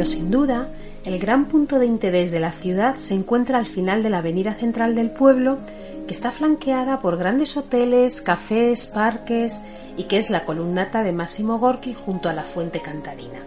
Sin 0.06 0.32
duda, 0.32 0.68
el 1.06 1.18
gran 1.18 1.46
punto 1.46 1.80
de 1.80 1.86
interés 1.86 2.30
de 2.30 2.42
la 2.42 2.52
ciudad 2.52 2.96
se 2.98 3.14
encuentra 3.14 3.58
al 3.58 3.66
final 3.66 4.04
de 4.04 4.10
la 4.10 4.18
avenida 4.18 4.54
central 4.54 4.96
del 4.96 5.12
pueblo, 5.12 5.60
que 6.06 6.14
está 6.14 6.30
flanqueada 6.30 7.00
por 7.00 7.18
grandes 7.18 7.56
hoteles, 7.56 8.22
cafés, 8.22 8.88
parques 8.88 9.62
y 9.96 10.04
que 10.04 10.18
es 10.18 10.30
la 10.30 10.44
columnata 10.44 11.04
de 11.04 11.14
Máximo 11.14 11.58
Gorki 11.58 11.94
junto 11.94 12.28
a 12.28 12.34
la 12.34 12.44
fuente 12.44 12.82
cantarina. 12.82 13.40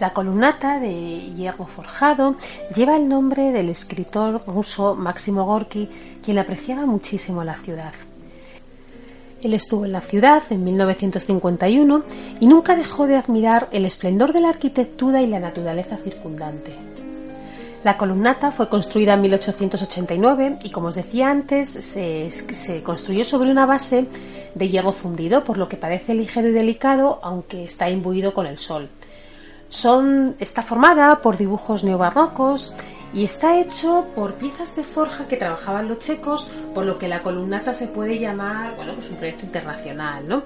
La 0.00 0.12
columnata 0.12 0.78
de 0.78 1.32
hierro 1.34 1.64
forjado 1.64 2.36
lleva 2.74 2.96
el 2.96 3.08
nombre 3.08 3.52
del 3.52 3.70
escritor 3.70 4.40
ruso 4.46 4.94
Máximo 4.96 5.44
Gorki, 5.44 5.88
quien 6.22 6.38
apreciaba 6.38 6.84
muchísimo 6.84 7.42
la 7.42 7.54
ciudad. 7.54 7.92
Él 9.42 9.54
estuvo 9.54 9.84
en 9.84 9.92
la 9.92 10.00
ciudad 10.00 10.42
en 10.50 10.62
1951 10.62 12.04
y 12.38 12.46
nunca 12.46 12.76
dejó 12.76 13.08
de 13.08 13.16
admirar 13.16 13.68
el 13.72 13.84
esplendor 13.84 14.32
de 14.32 14.40
la 14.40 14.50
arquitectura 14.50 15.20
y 15.20 15.26
la 15.26 15.40
naturaleza 15.40 15.96
circundante. 15.96 16.72
La 17.82 17.96
columnata 17.96 18.52
fue 18.52 18.68
construida 18.68 19.14
en 19.14 19.22
1889 19.22 20.58
y, 20.62 20.70
como 20.70 20.88
os 20.88 20.94
decía 20.94 21.30
antes, 21.30 21.68
se, 21.68 22.82
construyó 22.84 23.24
sobre 23.24 23.50
una 23.50 23.66
base 23.66 24.06
de 24.54 24.68
hierro 24.68 24.92
fundido, 24.92 25.42
por 25.42 25.58
lo 25.58 25.68
que 25.68 25.76
parece 25.76 26.14
ligero 26.14 26.48
y 26.48 26.52
delicado, 26.52 27.18
aunque 27.22 27.64
está 27.64 27.90
imbuido 27.90 28.32
con 28.32 28.46
el 28.46 28.58
sol. 28.58 28.88
Está 30.38 30.62
formada 30.62 31.20
por 31.20 31.36
dibujos 31.36 31.82
neobarrocos 31.82 32.72
y 33.12 33.24
está 33.24 33.58
hecho 33.60 34.06
por 34.14 34.34
piezas 34.34 34.74
de 34.76 34.84
forja 34.84 35.26
que 35.26 35.36
trabajaban 35.36 35.88
los 35.88 35.98
checos, 35.98 36.48
por 36.74 36.84
lo 36.84 36.98
que 36.98 37.08
la 37.08 37.22
columnata 37.22 37.74
se 37.74 37.88
puede 37.88 38.18
llamar, 38.18 38.74
bueno, 38.76 38.94
pues 38.94 39.08
un 39.08 39.16
proyecto 39.16 39.44
internacional, 39.44 40.26
¿no? 40.26 40.42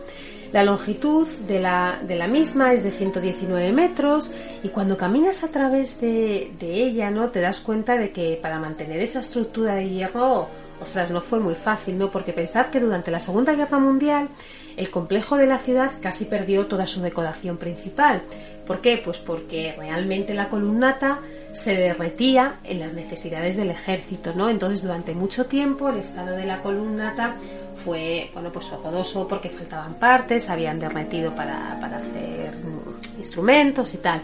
La 0.52 0.62
longitud 0.62 1.26
de 1.48 1.60
la, 1.60 1.98
de 2.02 2.14
la 2.14 2.28
misma 2.28 2.72
es 2.72 2.82
de 2.82 2.90
119 2.90 3.72
metros 3.72 4.32
y 4.62 4.68
cuando 4.68 4.96
caminas 4.96 5.42
a 5.44 5.48
través 5.48 6.00
de, 6.00 6.52
ella, 6.60 7.10
¿no? 7.10 7.30
Te 7.30 7.40
das 7.40 7.60
cuenta 7.60 7.96
de 7.96 8.10
que 8.10 8.38
para 8.40 8.58
mantener 8.58 9.00
esa 9.00 9.20
estructura 9.20 9.74
de 9.74 9.88
hierro, 9.88 10.48
ostras, 10.80 11.10
no 11.10 11.20
fue 11.20 11.40
muy 11.40 11.54
fácil, 11.54 11.98
¿no? 11.98 12.10
Porque 12.10 12.32
pensar 12.32 12.70
que 12.70 12.80
durante 12.80 13.10
la 13.10 13.20
Segunda 13.20 13.54
Guerra 13.54 13.78
Mundial 13.78 14.28
el 14.76 14.90
complejo 14.90 15.36
de 15.36 15.46
la 15.46 15.58
ciudad 15.58 15.92
casi 16.00 16.26
perdió 16.26 16.66
toda 16.66 16.86
su 16.86 17.00
decoración 17.00 17.56
principal. 17.56 18.22
¿Por 18.66 18.80
qué? 18.80 19.00
Pues 19.02 19.18
porque 19.18 19.74
realmente 19.76 20.34
la 20.34 20.48
columnata 20.48 21.20
se 21.52 21.74
derretía 21.74 22.56
en 22.64 22.80
las 22.80 22.92
necesidades 22.92 23.56
del 23.56 23.70
ejército, 23.70 24.34
¿no? 24.34 24.50
Entonces 24.50 24.82
durante 24.82 25.14
mucho 25.14 25.46
tiempo 25.46 25.88
el 25.88 25.98
estado 25.98 26.36
de 26.36 26.44
la 26.44 26.60
columnata 26.60 27.36
fue, 27.84 28.30
bueno, 28.34 28.50
pues 28.52 28.70
horroroso 28.72 29.28
porque 29.28 29.48
faltaban 29.48 29.94
partes, 29.94 30.50
habían 30.50 30.78
derretido 30.78 31.34
para, 31.34 31.78
para 31.80 31.98
hacer 31.98 32.52
instrumentos 33.16 33.94
y 33.94 33.98
tal. 33.98 34.20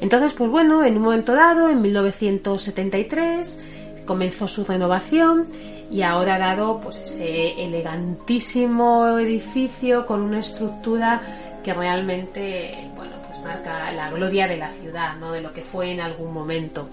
Entonces, 0.00 0.34
pues 0.34 0.50
bueno, 0.50 0.84
en 0.84 0.96
un 0.96 1.02
momento 1.02 1.34
dado, 1.34 1.70
en 1.70 1.80
1973, 1.80 3.60
comenzó 4.04 4.48
su 4.48 4.64
renovación 4.64 5.46
y 5.94 6.02
ahora 6.02 6.34
ha 6.34 6.38
dado 6.38 6.80
pues 6.80 6.98
ese 6.98 7.52
elegantísimo 7.62 9.16
edificio 9.16 10.04
con 10.04 10.22
una 10.22 10.40
estructura 10.40 11.22
que 11.62 11.72
realmente 11.72 12.90
bueno 12.96 13.12
pues 13.24 13.38
marca 13.38 13.92
la 13.92 14.10
gloria 14.10 14.48
de 14.48 14.56
la 14.56 14.70
ciudad 14.70 15.14
no 15.18 15.30
de 15.30 15.40
lo 15.40 15.52
que 15.52 15.62
fue 15.62 15.92
en 15.92 16.00
algún 16.00 16.32
momento. 16.32 16.88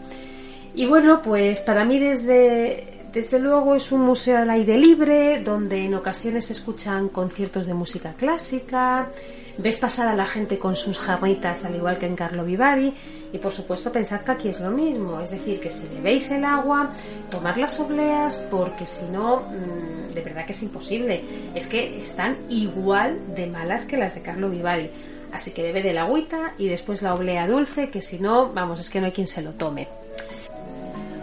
Y 0.76 0.86
bueno 0.86 1.20
pues 1.24 1.62
para 1.62 1.84
mí 1.84 1.98
desde 1.98 3.02
desde 3.12 3.40
luego 3.40 3.74
es 3.74 3.92
un 3.92 4.02
museo 4.02 4.38
al 4.38 4.52
aire 4.52 4.78
libre 4.78 5.42
donde 5.42 5.84
en 5.84 5.96
ocasiones 5.96 6.46
se 6.46 6.54
escuchan 6.54 7.10
conciertos 7.10 7.66
de 7.66 7.74
música 7.74 8.14
clásica 8.14 9.10
ves 9.58 9.78
pasar 9.78 10.10
a 10.10 10.16
la 10.16 10.28
gente 10.28 10.60
con 10.60 10.76
sus 10.76 11.00
jarritas 11.00 11.66
al 11.66 11.76
igual 11.76 11.98
que 11.98 12.06
en 12.06 12.16
Carlo 12.16 12.46
Vivari 12.46 12.94
y 13.34 13.38
por 13.38 13.52
supuesto 13.52 13.92
pensad 13.92 14.22
que 14.22 14.32
aquí 14.32 14.50
es 14.50 14.60
lo 14.60 14.72
mismo, 14.72 15.20
es 15.20 15.30
decir, 15.30 15.60
que 15.60 15.72
si 15.72 15.88
bebéis 15.88 16.30
el 16.32 16.44
agua, 16.44 16.92
tomad 17.30 17.56
las 17.56 17.80
obleas 17.80 18.36
porque 18.50 18.86
si 18.86 19.06
no, 19.06 19.42
mm, 19.42 20.14
de 20.14 20.22
verdad 20.22 20.46
que 20.46 20.52
es 20.52 20.62
imposible, 20.62 21.24
es 21.56 21.68
que 21.68 22.02
están 22.02 22.38
igual 22.50 23.20
de 23.36 23.48
malas 23.48 23.86
que 23.86 23.98
las 23.98 24.16
de 24.16 24.22
Carlo 24.22 24.50
Vivari. 24.50 24.90
Así 25.32 25.52
que 25.52 25.62
bebe 25.62 25.82
de 25.82 25.94
la 25.94 26.02
agüita 26.02 26.54
y 26.58 26.68
después 26.68 27.02
la 27.02 27.14
oblea 27.14 27.48
dulce, 27.48 27.90
que 27.90 28.02
si 28.02 28.20
no, 28.20 28.52
vamos, 28.52 28.82
es 28.82 28.90
que 28.90 29.00
no 29.00 29.06
hay 29.06 29.14
quien 29.14 29.28
se 29.28 29.42
lo 29.42 29.54
tome. 29.54 29.88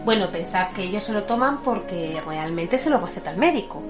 Bueno, 0.06 0.30
pensad 0.30 0.70
que 0.70 0.84
ellos 0.84 1.04
se 1.04 1.12
lo 1.12 1.24
toman 1.24 1.62
porque 1.62 2.18
realmente 2.26 2.78
se 2.78 2.88
lo 2.88 2.98
receta 2.98 3.32
el 3.32 3.36
médico. 3.36 3.82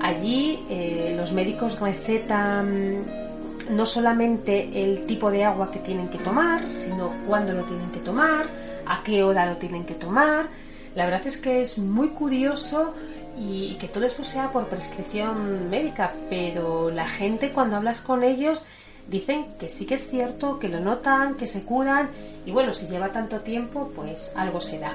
Allí 0.00 0.64
eh, 0.70 1.12
los 1.14 1.32
médicos 1.32 1.78
recetan 1.78 3.25
no 3.70 3.86
solamente 3.86 4.82
el 4.82 5.06
tipo 5.06 5.30
de 5.30 5.44
agua 5.44 5.70
que 5.70 5.78
tienen 5.78 6.08
que 6.08 6.18
tomar, 6.18 6.70
sino 6.70 7.12
cuándo 7.26 7.52
lo 7.52 7.64
tienen 7.64 7.90
que 7.90 8.00
tomar, 8.00 8.48
a 8.86 9.02
qué 9.02 9.22
hora 9.22 9.46
lo 9.46 9.56
tienen 9.56 9.84
que 9.84 9.94
tomar. 9.94 10.48
La 10.94 11.04
verdad 11.04 11.22
es 11.26 11.36
que 11.36 11.60
es 11.60 11.78
muy 11.78 12.08
curioso 12.08 12.94
y 13.38 13.74
que 13.74 13.88
todo 13.88 14.04
esto 14.06 14.24
sea 14.24 14.50
por 14.50 14.68
prescripción 14.68 15.68
médica, 15.68 16.12
pero 16.30 16.90
la 16.90 17.06
gente 17.06 17.52
cuando 17.52 17.76
hablas 17.76 18.00
con 18.00 18.22
ellos 18.22 18.64
dicen 19.08 19.46
que 19.58 19.68
sí 19.68 19.86
que 19.86 19.96
es 19.96 20.08
cierto, 20.08 20.58
que 20.58 20.68
lo 20.68 20.80
notan, 20.80 21.34
que 21.34 21.46
se 21.46 21.64
curan 21.64 22.08
y 22.46 22.50
bueno, 22.52 22.72
si 22.72 22.86
lleva 22.86 23.12
tanto 23.12 23.40
tiempo, 23.40 23.90
pues 23.94 24.32
algo 24.36 24.60
se 24.60 24.78
da. 24.78 24.94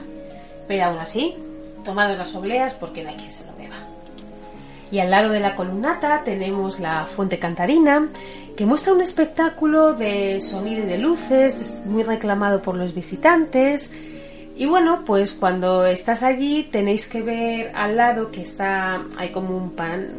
Pero 0.68 0.86
aún 0.86 1.00
así, 1.00 1.36
tomad 1.84 2.18
las 2.18 2.36
obleas 2.36 2.74
porque 2.74 3.04
no 3.04 3.10
hay 3.10 3.16
quien 3.16 3.32
se 3.32 3.46
lo 3.46 3.56
beba. 3.56 3.76
Y 4.90 5.00
al 5.00 5.12
lado 5.12 5.30
de 5.30 5.40
la 5.40 5.56
columnata 5.56 6.22
tenemos 6.24 6.80
la 6.80 7.06
fuente 7.06 7.40
cantarina, 7.40 8.10
que 8.56 8.66
muestra 8.66 8.94
un 8.94 9.02
espectáculo 9.02 9.94
de 9.94 10.40
sonido 10.42 10.84
y 10.84 10.88
de 10.88 10.98
luces, 10.98 11.62
es 11.62 11.86
muy 11.86 12.04
reclamado 12.04 12.62
por 12.62 12.76
los 12.76 12.94
visitantes. 12.94 13.94
Y 14.56 14.66
bueno, 14.66 15.04
pues 15.06 15.34
cuando 15.34 15.86
estás 15.86 16.24
allí 16.24 16.64
tenéis 16.64 17.08
que 17.08 17.22
ver 17.22 17.72
al 17.74 17.96
lado 17.96 18.32
que 18.32 18.42
está, 18.42 19.02
hay 19.18 19.30
como 19.30 19.58
un 19.58 19.72
pan, 19.72 20.10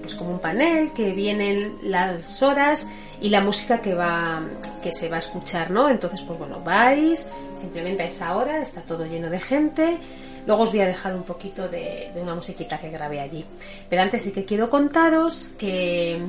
pues 0.00 0.14
como 0.14 0.30
un 0.30 0.38
panel 0.38 0.92
que 0.92 1.12
vienen 1.12 1.74
las 1.82 2.42
horas 2.42 2.88
y 3.20 3.28
la 3.28 3.40
música 3.40 3.80
que 3.80 3.94
va 3.94 4.42
que 4.82 4.92
se 4.92 5.08
va 5.08 5.16
a 5.16 5.18
escuchar, 5.18 5.70
¿no? 5.70 5.88
Entonces, 5.88 6.22
pues 6.22 6.38
bueno, 6.38 6.60
vais 6.60 7.28
simplemente 7.54 8.04
a 8.04 8.06
esa 8.06 8.36
hora, 8.36 8.62
está 8.62 8.82
todo 8.82 9.04
lleno 9.04 9.28
de 9.28 9.40
gente. 9.40 9.98
Luego 10.46 10.62
os 10.62 10.70
voy 10.70 10.80
a 10.80 10.86
dejar 10.86 11.14
un 11.14 11.24
poquito 11.24 11.66
de, 11.66 12.12
de 12.14 12.20
una 12.22 12.34
musiquita 12.36 12.78
que 12.78 12.88
grabé 12.88 13.20
allí. 13.20 13.44
Pero 13.90 14.02
antes 14.02 14.22
sí 14.22 14.30
que 14.30 14.44
quiero 14.44 14.70
contaros 14.70 15.50
que 15.58 16.20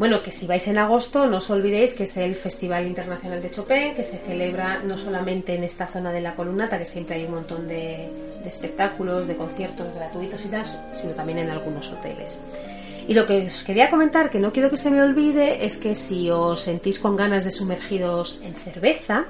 bueno, 0.00 0.22
que 0.22 0.32
si 0.32 0.46
vais 0.46 0.66
en 0.66 0.78
agosto 0.78 1.26
no 1.26 1.44
os 1.44 1.50
olvidéis 1.50 1.92
que 1.92 2.04
es 2.04 2.16
el 2.16 2.34
Festival 2.34 2.86
Internacional 2.86 3.42
de 3.42 3.50
Chopin, 3.50 3.92
que 3.92 4.02
se 4.02 4.16
celebra 4.16 4.80
no 4.82 4.96
solamente 4.96 5.54
en 5.54 5.62
esta 5.62 5.86
zona 5.86 6.10
de 6.10 6.22
la 6.22 6.34
columnata, 6.34 6.78
que 6.78 6.86
siempre 6.86 7.16
hay 7.16 7.26
un 7.26 7.32
montón 7.32 7.68
de, 7.68 8.08
espectáculos, 8.46 9.26
de 9.26 9.36
conciertos 9.36 9.94
gratuitos 9.94 10.42
y 10.46 10.48
tal, 10.48 10.64
sino 10.96 11.12
también 11.12 11.36
en 11.40 11.50
algunos 11.50 11.90
hoteles. 11.90 12.40
Y 13.08 13.12
lo 13.12 13.26
que 13.26 13.48
os 13.48 13.62
quería 13.62 13.90
comentar, 13.90 14.30
que 14.30 14.40
no 14.40 14.52
quiero 14.52 14.70
que 14.70 14.78
se 14.78 14.90
me 14.90 15.02
olvide, 15.02 15.66
es 15.66 15.76
que 15.76 15.94
si 15.94 16.30
os 16.30 16.62
sentís 16.62 16.98
con 16.98 17.14
ganas 17.14 17.44
de 17.44 17.50
sumergiros 17.50 18.40
en 18.42 18.54
cerveza, 18.54 19.26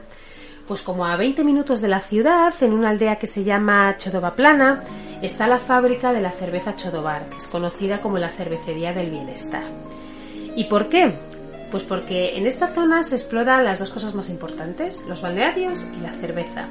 pues 0.68 0.82
como 0.82 1.04
a 1.04 1.16
20 1.16 1.42
minutos 1.42 1.80
de 1.80 1.88
la 1.88 2.00
ciudad, 2.00 2.54
en 2.60 2.74
una 2.74 2.90
aldea 2.90 3.16
que 3.16 3.26
se 3.26 3.42
llama 3.42 3.96
Chodova 3.98 4.36
Plana, 4.36 4.84
está 5.20 5.48
la 5.48 5.58
fábrica 5.58 6.12
de 6.12 6.22
la 6.22 6.30
cerveza 6.30 6.76
Chodobar, 6.76 7.28
que 7.28 7.38
es 7.38 7.48
conocida 7.48 8.00
como 8.00 8.18
la 8.18 8.30
cervecería 8.30 8.92
del 8.92 9.10
bienestar. 9.10 9.64
¿Y 10.56 10.64
por 10.64 10.88
qué? 10.88 11.12
Pues 11.70 11.82
porque 11.84 12.36
en 12.36 12.46
esta 12.46 12.68
zona 12.68 13.02
se 13.02 13.14
exploran 13.14 13.64
las 13.64 13.78
dos 13.78 13.90
cosas 13.90 14.14
más 14.14 14.28
importantes, 14.28 15.00
los 15.06 15.22
balnearios 15.22 15.86
y 15.96 16.00
la 16.00 16.12
cerveza. 16.12 16.68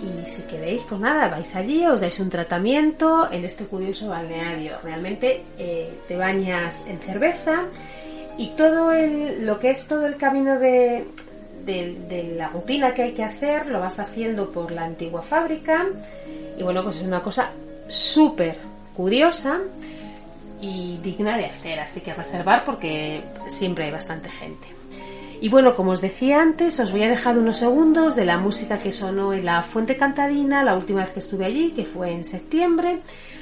Y 0.00 0.26
si 0.26 0.42
queréis, 0.42 0.82
pues 0.82 1.00
nada, 1.00 1.28
vais 1.28 1.54
allí, 1.54 1.86
os 1.86 2.00
dais 2.00 2.18
un 2.20 2.28
tratamiento 2.28 3.30
en 3.30 3.44
este 3.44 3.64
curioso 3.64 4.08
balneario. 4.08 4.76
Realmente 4.82 5.44
eh, 5.58 5.90
te 6.08 6.16
bañas 6.16 6.84
en 6.88 6.98
cerveza 6.98 7.64
y 8.36 8.50
todo 8.50 8.92
lo 9.40 9.58
que 9.58 9.70
es 9.70 9.86
todo 9.86 10.06
el 10.06 10.16
camino 10.16 10.58
de, 10.58 11.06
de, 11.64 12.34
la 12.36 12.48
rutina 12.48 12.94
que 12.94 13.02
hay 13.02 13.12
que 13.12 13.22
hacer 13.22 13.66
lo 13.66 13.80
vas 13.80 13.98
haciendo 14.00 14.50
por 14.50 14.72
la 14.72 14.84
antigua 14.84 15.22
fábrica. 15.22 15.86
Y 16.58 16.62
bueno, 16.62 16.82
pues 16.82 16.96
es 16.96 17.02
una 17.02 17.22
cosa 17.22 17.50
súper 17.88 18.58
curiosa 18.94 19.60
y 20.62 20.98
digna 21.02 21.36
de 21.36 21.46
hacer, 21.46 21.80
así 21.80 22.00
que 22.00 22.14
reservar 22.14 22.64
porque 22.64 23.22
siempre 23.48 23.84
hay 23.84 23.90
bastante 23.90 24.30
gente. 24.30 24.68
Y 25.40 25.48
bueno, 25.48 25.74
como 25.74 25.90
os 25.90 26.00
decía 26.00 26.40
antes, 26.40 26.78
os 26.78 26.92
voy 26.92 27.02
a 27.02 27.08
dejar 27.08 27.36
unos 27.36 27.56
segundos 27.56 28.14
de 28.14 28.24
la 28.24 28.38
música 28.38 28.78
que 28.78 28.92
sonó 28.92 29.34
en 29.34 29.44
la 29.44 29.64
Fuente 29.64 29.96
Cantadina 29.96 30.62
la 30.62 30.76
última 30.76 31.00
vez 31.00 31.10
que 31.10 31.18
estuve 31.18 31.44
allí, 31.44 31.72
que 31.72 31.84
fue 31.84 32.12
en 32.12 32.24
septiembre, 32.24 33.00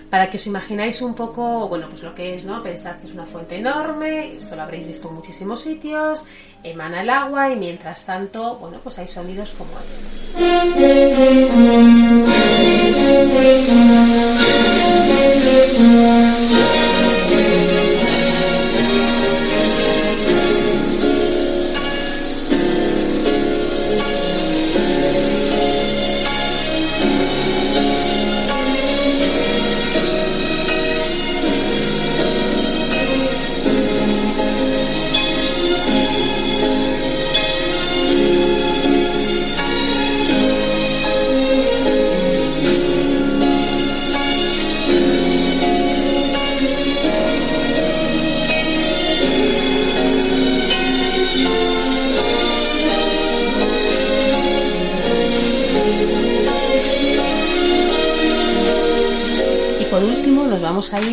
para 0.09 0.31
que 0.31 0.39
os 0.39 0.47
imagináis 0.47 1.03
un 1.03 1.13
poco, 1.13 1.69
bueno, 1.69 1.89
pues 1.91 2.03
lo 2.03 2.15
que 2.15 2.35
es, 2.35 2.47
¿no? 2.47 2.63
Pensar 2.63 2.99
que 2.99 3.07
es 3.07 3.13
una 3.13 3.27
fuente 3.27 3.57
enorme, 3.57 4.35
esto 4.35 4.57
lo 4.57 4.63
habréis 4.63 4.87
visto 4.87 5.09
en 5.09 5.15
muchísimos 5.15 5.61
sitios, 5.61 6.25
emana 6.65 7.03
el 7.03 7.11
agua 7.11 7.51
y 7.51 7.57
mientras 7.57 8.07
tanto, 8.07 8.57
bueno, 8.57 8.79
pues 8.83 8.99
hay 8.99 9.07
sonidos 9.07 9.51
como 9.51 9.79
este. 9.85 10.07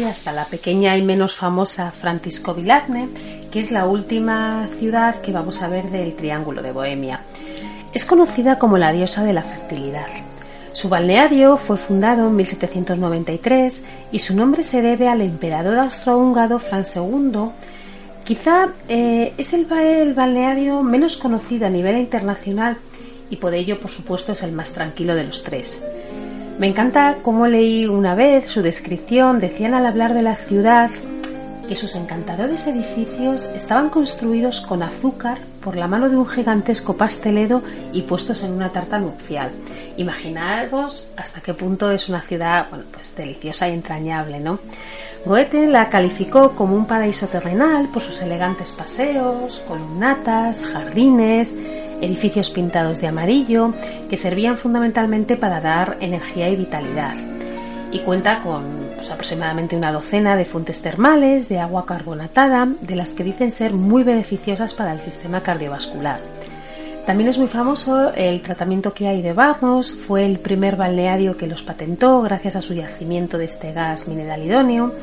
Hasta 0.04 0.32
la 0.32 0.46
pequeña 0.46 0.96
y 0.98 1.02
menos 1.02 1.36
famosa 1.36 1.92
Francisco 1.92 2.54
Vilazne, 2.54 3.10
que 3.52 3.60
es 3.60 3.72
la 3.72 3.86
última 3.86 4.68
ciudad 4.80 5.22
que 5.22 5.32
vamos 5.32 5.62
a 5.62 5.68
ver 5.68 5.90
del 5.90 6.16
Triángulo 6.16 6.62
de 6.62 6.72
Bohemia. 6.72 7.22
Es 7.94 8.06
conocida 8.06 8.60
como 8.60 8.78
la 8.78 8.92
diosa 8.92 9.24
de 9.24 9.34
la 9.34 9.42
fertilidad. 9.42 10.08
Su 10.72 10.90
balneario 10.90 11.58
fue 11.58 11.78
fundado 11.78 12.28
en 12.28 12.36
1793 12.36 13.84
y 14.12 14.20
su 14.20 14.36
nombre 14.36 14.64
se 14.64 14.82
debe 14.82 15.08
al 15.08 15.22
emperador 15.22 15.80
austrohúngaro 15.80 16.60
Franz 16.60 16.96
II. 16.96 17.50
Quizá 18.24 18.70
eh, 18.88 19.34
es 19.38 19.54
el, 19.54 19.66
el 19.72 20.14
balneario 20.14 20.84
menos 20.84 21.18
conocido 21.18 21.66
a 21.66 21.70
nivel 21.70 21.98
internacional 21.98 22.78
y 23.30 23.38
por 23.38 23.54
ello, 23.54 23.80
por 23.80 23.90
supuesto, 23.90 24.34
es 24.34 24.44
el 24.44 24.52
más 24.52 24.74
tranquilo 24.74 25.16
de 25.16 25.24
los 25.24 25.44
tres. 25.44 25.82
Me 26.60 26.66
encanta 26.66 27.18
cómo 27.22 27.46
leí 27.46 27.86
una 27.86 28.16
vez 28.16 28.50
su 28.50 28.64
descripción, 28.64 29.40
decían 29.40 29.76
al 29.76 29.86
hablar 29.86 30.16
de 30.16 30.24
la 30.24 30.36
ciudad 30.36 30.90
que 31.68 31.76
sus 31.76 31.94
encantadores 31.96 32.66
edificios 32.66 33.46
estaban 33.54 33.90
construidos 33.90 34.62
con 34.62 34.82
azúcar 34.82 35.38
por 35.62 35.76
la 35.76 35.88
mano 35.88 36.10
de 36.10 36.18
un 36.18 36.26
gigantesco 36.26 36.96
pastelero 36.98 37.62
y 37.94 38.02
puestos 38.04 38.42
en 38.42 38.54
una 38.54 38.72
tarta 38.72 38.98
nupcial. 38.98 39.52
Imaginaos 39.98 41.08
hasta 41.16 41.42
qué 41.42 41.54
punto 41.54 41.92
es 41.92 42.10
una 42.10 42.22
ciudad, 42.22 42.68
bueno, 42.70 42.86
pues 42.92 43.16
deliciosa 43.16 43.68
y 43.68 43.74
entrañable, 43.74 44.40
¿no? 44.40 44.60
Goethe 45.26 45.68
la 45.68 45.90
calificó 45.90 46.56
como 46.56 46.76
un 46.76 46.86
paraíso 46.86 47.28
terrenal 47.28 47.90
por 47.90 48.02
sus 48.02 48.22
elegantes 48.22 48.72
paseos, 48.72 49.62
columnatas, 49.68 50.66
jardines, 50.66 51.56
edificios 52.02 52.50
pintados 52.50 53.00
de 53.00 53.08
amarillo, 53.08 53.74
que 54.08 54.18
servían 54.18 54.58
fundamentalmente 54.58 55.38
para 55.38 55.62
dar 55.62 55.98
energía 56.00 56.50
y 56.50 56.56
vitalidad 56.56 57.16
y 57.92 58.00
cuenta 58.00 58.40
con 58.40 58.64
pues, 58.96 59.12
aproximadamente 59.12 59.76
una 59.76 59.92
docena 59.92 60.36
de 60.36 60.46
fuentes 60.46 60.82
termales 60.82 61.50
de 61.50 61.60
agua 61.60 61.86
carbonatada, 61.86 62.68
de 62.82 62.96
las 62.96 63.14
que 63.14 63.24
dicen 63.24 63.52
ser 63.52 63.74
muy 63.74 64.04
beneficiosas 64.04 64.74
para 64.74 64.92
el 64.92 65.02
sistema 65.02 65.42
cardiovascular. 65.42 66.20
También 67.06 67.30
es 67.30 67.38
muy 67.38 67.48
famoso 67.48 68.12
el 68.14 68.42
tratamiento 68.42 68.94
que 68.94 69.08
hay 69.08 69.22
de 69.22 69.32
Barnos, 69.32 69.96
fue 69.96 70.26
el 70.26 70.40
primer 70.40 70.76
balneario 70.76 71.38
que 71.38 71.48
los 71.48 71.64
patentó 71.64 72.22
gracias 72.22 72.58
a 72.58 72.62
su 72.62 72.74
yacimiento 72.74 73.38
de 73.38 73.46
este 73.46 73.72
gas 73.72 74.10
mineral 74.10 74.44
idóneo. 74.44 74.94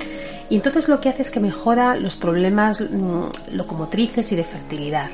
Y 0.51 0.57
entonces 0.57 0.89
lo 0.89 1.01
que 1.01 1.09
hace 1.09 1.23
es 1.23 1.31
que 1.31 1.41
mejora 1.41 1.97
los 1.97 2.17
problemas 2.17 2.83
mm, 2.83 3.55
locomotrices 3.55 4.31
y 4.33 4.37
de 4.37 4.45
fertilidad. 4.45 5.09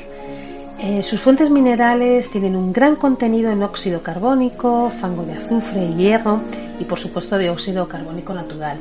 Eh, 0.83 1.03
sus 1.03 1.21
fuentes 1.21 1.51
minerales 1.51 2.31
tienen 2.31 2.57
un 2.57 2.73
gran 2.73 2.97
contenido 2.97 3.51
en 3.51 3.63
óxido 3.63 4.03
carbónico, 4.03 4.89
fango 4.89 5.25
de 5.25 5.35
azufre 5.35 5.85
y 5.85 5.95
hierro 5.95 6.41
y 6.79 6.85
por 6.85 6.99
supuesto 6.99 7.37
de 7.37 7.51
óxido 7.51 7.87
carbónico 7.87 8.33
natural. 8.33 8.79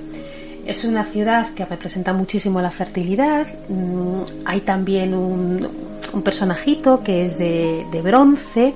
Es 0.65 0.85
una 0.85 1.03
ciudad 1.03 1.49
que 1.49 1.65
representa 1.65 2.13
muchísimo 2.13 2.62
la 2.62 2.71
fertilidad. 2.71 3.47
Mm, 3.67 4.21
hay 4.45 4.62
también 4.62 5.13
un, 5.13 5.89
personajito 6.23 7.03
que 7.03 7.25
es 7.25 7.38
de, 7.38 7.85
bronce 8.01 8.73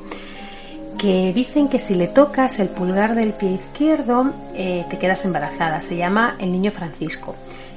que 0.98 1.32
dicen 1.34 1.70
que 1.70 1.80
si 1.80 1.96
le 1.96 2.10
tocas 2.10 2.60
el 2.60 2.68
pulgar 2.68 3.16
del 3.16 3.32
pie 3.34 3.54
izquierdo 3.54 4.34
eh, 4.54 4.86
te 4.90 4.98
quedas 4.98 5.24
embarazada. 5.24 5.82
Se 5.82 5.96
llama 5.96 6.36
el 6.40 6.52
Niño 6.52 6.72
Francisco. 6.72 7.36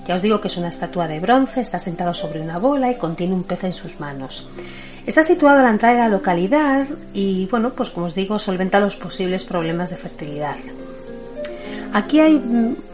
Ya 0.08 0.16
os 0.16 0.22
digo 0.22 0.40
que 0.40 0.48
es 0.48 0.56
una 0.56 0.68
estatua 0.68 1.06
de 1.06 1.20
bronce, 1.20 1.60
está 1.60 1.78
sentado 1.78 2.14
sobre 2.14 2.40
una 2.40 2.58
bola 2.58 2.90
y 2.90 2.96
contiene 2.96 3.34
un 3.34 3.44
pez 3.44 3.62
en 3.64 3.74
sus 3.74 4.00
manos. 4.00 4.48
Está 5.06 5.22
situado 5.22 5.60
a 5.60 5.62
la 5.62 5.70
entrada 5.70 5.94
de 5.94 6.00
la 6.00 6.08
localidad 6.08 6.86
y, 7.14 7.46
bueno, 7.46 7.70
pues 7.70 7.90
como 7.90 8.06
os 8.06 8.16
digo, 8.16 8.40
solventa 8.40 8.80
los 8.80 8.96
posibles 8.96 9.44
problemas 9.44 9.90
de 9.90 9.96
fertilidad. 9.96 10.56
Aquí 11.92 12.18
hay, 12.18 12.42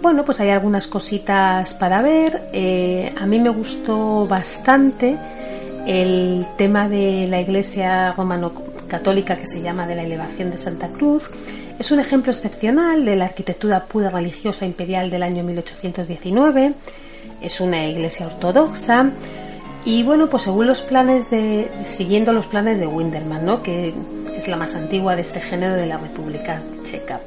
bueno, 0.03 0.23
pues 0.25 0.39
hay 0.41 0.51
algunas 0.51 0.87
cositas 0.87 1.73
para 1.73 2.03
ver. 2.03 2.51
Eh, 2.53 3.15
a 3.19 3.27
mí 3.27 3.41
me 3.41 3.49
gustó 3.49 4.27
bastante 4.27 5.17
el 5.87 6.47
tema 6.59 6.87
de 6.89 7.27
la 7.29 7.41
iglesia 7.41 8.13
romano-católica 8.13 9.37
que 9.37 9.47
se 9.47 9.63
llama 9.63 9.87
de 9.87 9.97
la 9.97 10.03
elevación 10.05 10.51
de 10.51 10.59
Santa 10.59 10.89
Cruz. 10.89 11.31
Es 11.79 11.91
un 11.91 11.99
ejemplo 11.99 12.31
excepcional 12.31 13.07
de 13.07 13.17
la 13.17 13.25
arquitectura 13.25 13.87
pura 13.87 14.11
religiosa 14.11 14.67
imperial 14.67 15.09
del 15.09 15.23
año 15.23 15.43
1819. 15.45 16.75
Es 17.41 17.61
una 17.61 17.87
iglesia 17.87 18.27
ortodoxa 18.27 19.11
y 19.85 20.03
bueno, 20.03 20.29
pues 20.29 20.45
según 20.45 20.67
los 20.67 20.81
planes 20.81 21.31
de, 21.31 21.71
siguiendo 21.83 22.33
los 22.33 22.47
planes 22.47 22.79
de 22.79 22.87
Winderman, 22.87 23.45
¿no? 23.45 23.63
que 23.63 23.95
es 24.35 24.49
la 24.49 24.57
más 24.57 24.75
antigua 24.75 25.17
de 25.17 25.23
este 25.23 25.41
género 25.41 25.75
de 25.75 25.87
la 25.87 25.97
República 25.97 26.63
Checa. 26.85 27.21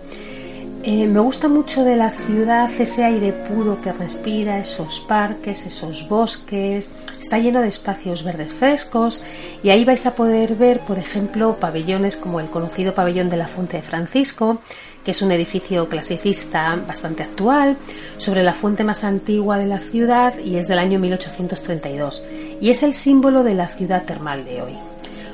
Eh, 0.87 1.07
me 1.07 1.19
gusta 1.19 1.47
mucho 1.47 1.83
de 1.83 1.95
la 1.95 2.11
ciudad 2.11 2.69
ese 2.79 3.03
aire 3.03 3.31
puro 3.31 3.81
que 3.81 3.91
respira, 3.91 4.59
esos 4.59 4.99
parques, 4.99 5.65
esos 5.65 6.07
bosques, 6.07 6.91
está 7.19 7.39
lleno 7.39 7.61
de 7.61 7.69
espacios 7.69 8.23
verdes 8.23 8.53
frescos 8.53 9.25
y 9.63 9.69
ahí 9.69 9.83
vais 9.83 10.05
a 10.05 10.13
poder 10.13 10.53
ver, 10.55 10.81
por 10.81 10.99
ejemplo, 10.99 11.57
pabellones 11.59 12.17
como 12.17 12.39
el 12.39 12.51
conocido 12.51 12.93
pabellón 12.93 13.29
de 13.29 13.37
la 13.37 13.47
Fuente 13.47 13.77
de 13.77 13.83
Francisco, 13.83 14.61
que 15.05 15.11
es 15.11 15.21
un 15.21 15.31
edificio 15.31 15.87
clasicista 15.87 16.75
bastante 16.87 17.23
actual, 17.23 17.77
sobre 18.17 18.43
la 18.43 18.53
fuente 18.53 18.83
más 18.83 19.03
antigua 19.03 19.57
de 19.57 19.67
la 19.67 19.79
ciudad 19.79 20.37
y 20.39 20.57
es 20.57 20.67
del 20.67 20.79
año 20.79 20.99
1832 20.99 22.23
y 22.59 22.71
es 22.71 22.81
el 22.83 22.93
símbolo 22.93 23.43
de 23.43 23.53
la 23.53 23.67
ciudad 23.67 24.03
termal 24.03 24.43
de 24.43 24.63
hoy. 24.63 24.73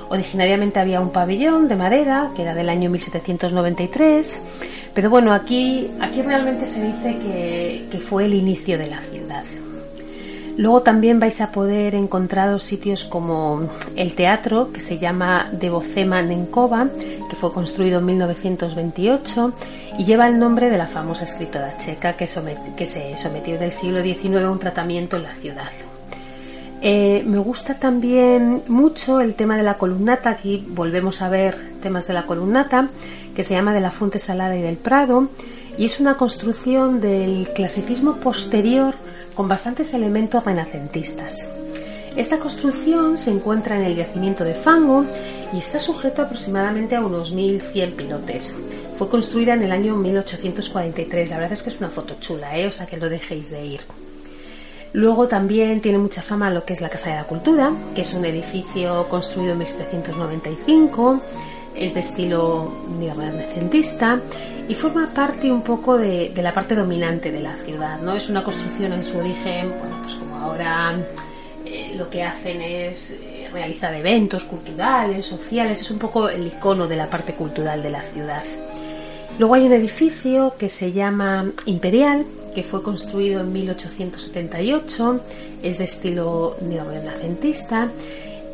Originariamente 0.10 0.82
había 0.82 1.00
un 1.00 1.12
pabellón 1.12 1.70
de 1.70 1.78
madera 1.78 2.32
que 2.36 2.42
era 2.42 2.54
del 2.54 2.68
año 2.68 2.90
1793, 2.90 4.42
pero 4.94 5.10
bueno, 5.10 5.34
aquí, 5.34 5.90
aquí 6.02 6.22
realmente 6.22 6.66
se 6.66 6.84
dice 6.84 7.18
que, 7.18 7.86
que 7.90 7.98
fue 7.98 8.26
el 8.26 8.34
inicio 8.34 8.78
de 8.78 8.88
la 8.88 9.00
ciudad. 9.00 9.46
Luego 10.58 10.82
también 10.82 11.20
vais 11.20 11.40
a 11.42 11.52
poder 11.52 11.96
encontrar 11.96 12.60
sitios 12.60 13.06
como 13.06 13.70
el 13.96 14.14
teatro 14.14 14.72
que 14.72 14.82
se 14.82 14.98
llama 14.98 15.50
Devocema 15.52 16.22
Nenkova, 16.22 16.88
que 17.30 17.36
fue 17.36 17.52
construido 17.54 18.00
en 18.00 18.06
1928 18.06 19.54
y 19.98 20.06
lleva 20.06 20.28
el 20.28 20.38
nombre 20.38 20.70
de 20.70 20.78
la 20.78 20.88
famosa 20.88 21.24
escritora 21.24 21.78
checa 21.78 22.14
que, 22.14 22.28
se 22.28 23.18
sometió 23.18 23.58
del 23.58 23.72
siglo 23.72 24.02
XIX 24.02 24.44
a 24.44 24.52
un 24.52 24.60
tratamiento 24.60 25.18
en 25.18 25.24
la 25.24 25.36
ciudad. 25.36 25.72
Eh, 26.84 27.24
me 27.28 27.38
gusta 27.38 27.76
también 27.76 28.64
mucho 28.68 29.22
el 29.22 29.36
tema 29.36 29.56
de 29.56 29.64
la 29.64 29.76
columnata, 29.76 30.32
aquí 30.32 30.66
volvemos 30.68 31.22
a 31.22 31.30
ver 31.30 31.56
temas 31.82 32.08
de 32.08 32.14
la 32.14 32.24
columnata, 32.24 32.90
que 33.36 33.44
se 33.44 33.54
llama 33.54 33.74
de 33.74 33.82
la 33.82 33.92
Fuente 33.92 34.18
Salada 34.18 34.58
y 34.58 34.62
del 34.62 34.78
Prado, 34.78 35.28
y 35.78 35.86
es 35.86 36.00
una 36.00 36.18
construcción 36.18 37.00
del 37.00 37.50
clasicismo 37.54 38.16
posterior 38.16 38.96
con 39.34 39.48
bastantes 39.48 39.94
elementos 39.94 40.44
renacentistas. 40.44 41.48
Esta 42.16 42.40
construcción 42.40 43.18
se 43.18 43.32
encuentra 43.32 43.78
en 43.78 43.84
el 43.84 43.96
yacimiento 43.96 44.44
de 44.44 44.54
Fango 44.54 45.06
y 45.54 45.60
está 45.60 45.80
sujeta 45.80 46.24
aproximadamente 46.24 46.96
a 46.96 47.06
unos 47.06 47.34
1.100 47.34 47.96
pilotes. 47.96 48.54
Fue 48.98 49.08
construida 49.08 49.54
en 49.54 49.62
el 49.62 49.72
año 49.72 49.96
1843. 49.96 51.30
La 51.30 51.38
verdad 51.38 51.54
es 51.54 51.64
que 51.64 51.70
es 51.70 51.80
una 51.80 51.90
foto 51.90 52.16
chula, 52.20 52.58
¿eh? 52.58 52.68
o 52.68 52.72
sea 52.72 52.86
que 52.86 52.98
lo 52.98 53.10
dejéis 53.10 53.50
de 53.50 53.66
ir. 53.66 53.82
Luego 54.94 55.30
también 55.30 55.80
tiene 55.80 55.98
mucha 55.98 56.22
fama 56.22 56.50
lo 56.50 56.66
que 56.66 56.74
es 56.74 56.82
la 56.82 56.90
Casa 56.90 57.12
de 57.12 57.16
la 57.16 57.24
Cultura, 57.24 57.72
que 57.96 58.02
es 58.02 58.14
un 58.14 58.26
edificio 58.26 59.08
construido 59.08 59.54
en 59.54 59.60
1795, 59.60 61.22
es 61.82 61.96
de 61.96 62.02
estilo 62.02 62.72
neorrenacentista 63.00 64.22
y 64.70 64.76
forma 64.76 65.12
parte 65.14 65.52
un 65.52 65.64
poco 65.64 65.98
de, 65.98 66.32
la 66.36 66.54
parte 66.54 66.76
dominante 66.76 67.32
de 67.32 67.42
la 67.42 67.56
ciudad. 67.56 68.00
¿no? 68.00 68.16
Es 68.16 68.30
una 68.30 68.44
construcción 68.44 68.94
en 68.94 69.04
su 69.04 69.18
origen, 69.18 69.74
bueno, 69.80 69.98
pues 70.02 70.14
como 70.16 70.36
ahora 70.36 70.96
eh, 71.66 71.94
lo 71.98 72.08
que 72.08 72.24
hacen 72.24 72.62
es 72.62 73.18
eh, 73.20 73.50
realizar 73.52 73.94
eventos 73.96 74.44
culturales, 74.44 75.26
sociales, 75.26 75.82
es 75.82 75.90
un 75.90 75.98
poco 75.98 76.30
el 76.30 76.46
icono 76.48 76.88
de 76.88 76.96
la 76.96 77.10
parte 77.10 77.34
cultural 77.34 77.82
de 77.82 77.90
la 77.90 78.04
ciudad. 78.04 78.44
Luego 79.40 79.56
hay 79.56 79.64
un 79.64 79.74
edificio 79.74 80.54
que 80.60 80.70
se 80.70 80.92
llama 80.92 81.52
Imperial, 81.66 82.26
que 82.54 82.62
fue 82.62 82.84
construido 82.84 83.42
en 83.42 83.52
1878, 83.52 85.22
es 85.64 85.78
de 85.80 85.86
estilo 85.86 86.58
neorrenacentista 86.62 87.90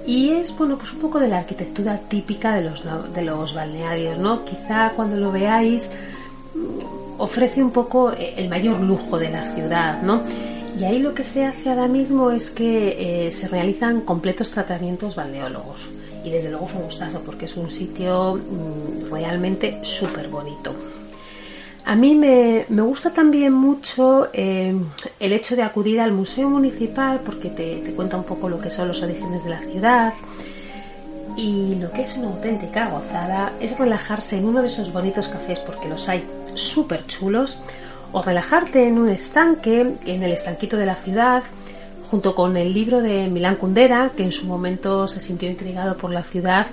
y 0.07 0.29
es 0.29 0.55
bueno 0.57 0.77
pues 0.77 0.93
un 0.93 0.99
poco 0.99 1.19
de 1.19 1.27
la 1.27 1.39
arquitectura 1.39 1.99
típica 2.07 2.55
de 2.55 2.63
los, 2.63 2.81
de 3.13 3.21
los 3.21 3.53
balnearios, 3.53 4.17
¿no? 4.17 4.45
Quizá 4.45 4.93
cuando 4.95 5.17
lo 5.17 5.33
veáis 5.33 5.91
mm, 6.55 7.19
ofrece 7.19 7.61
un 7.61 7.71
poco 7.71 8.13
eh, 8.13 8.33
el 8.37 8.47
mayor 8.47 8.79
lujo 8.79 9.19
de 9.19 9.29
la 9.29 9.53
ciudad, 9.53 10.01
¿no? 10.01 10.23
Y 10.79 10.85
ahí 10.85 10.99
lo 10.99 11.13
que 11.13 11.23
se 11.23 11.43
hace 11.43 11.69
ahora 11.69 11.87
mismo 11.87 12.31
es 12.31 12.51
que 12.51 13.27
eh, 13.27 13.31
se 13.33 13.49
realizan 13.49 14.01
completos 14.01 14.51
tratamientos 14.51 15.15
balneólogos. 15.15 15.87
Y 16.23 16.29
desde 16.29 16.51
luego 16.51 16.67
es 16.67 16.73
un 16.73 16.83
gustazo 16.83 17.19
porque 17.21 17.45
es 17.45 17.57
un 17.57 17.69
sitio 17.69 18.35
mm, 18.35 19.11
realmente 19.11 19.79
súper 19.81 20.29
bonito. 20.29 20.73
A 21.87 21.95
mí 21.95 22.15
me, 22.15 22.65
gusta 22.67 23.11
también 23.11 23.53
mucho 23.53 24.27
eh, 24.33 24.75
el 25.21 25.31
hecho 25.31 25.55
de 25.55 25.61
acudir 25.63 26.01
al 26.01 26.11
Museo 26.11 26.49
Municipal 26.49 27.21
porque 27.23 27.47
te, 27.47 27.93
cuenta 27.95 28.17
un 28.17 28.25
poco 28.25 28.49
lo 28.49 28.59
que 28.59 28.69
son 28.69 28.89
los 28.89 29.01
orígenes 29.01 29.45
de 29.45 29.51
la 29.51 29.61
ciudad 29.61 30.13
y 31.37 31.75
lo 31.75 31.89
que 31.93 32.01
es 32.01 32.17
una 32.17 32.27
auténtica 32.27 32.89
gozada 32.89 33.53
es 33.61 33.77
relajarse 33.79 34.35
en 34.35 34.47
uno 34.47 34.61
de 34.61 34.67
esos 34.67 34.91
bonitos 34.91 35.29
cafés 35.29 35.59
porque 35.59 35.87
los 35.87 36.09
hay 36.09 36.25
súper 36.55 37.07
chulos 37.07 37.57
o 38.11 38.21
relajarte 38.21 38.85
en 38.85 38.97
un 38.97 39.07
estanque, 39.07 39.93
en 40.05 40.23
el 40.23 40.33
estanquito 40.33 40.75
de 40.75 40.87
la 40.87 40.95
ciudad 40.95 41.43
junto 42.11 42.35
con 42.35 42.57
el 42.57 42.73
libro 42.73 43.01
de 43.01 43.27
Milán 43.27 43.55
Kundera 43.55 44.11
que 44.13 44.23
en 44.23 44.33
su 44.33 44.45
momento 44.45 45.07
se 45.07 45.21
sintió 45.21 45.49
intrigado 45.49 45.95
por 45.95 46.11
la 46.11 46.23
ciudad 46.23 46.67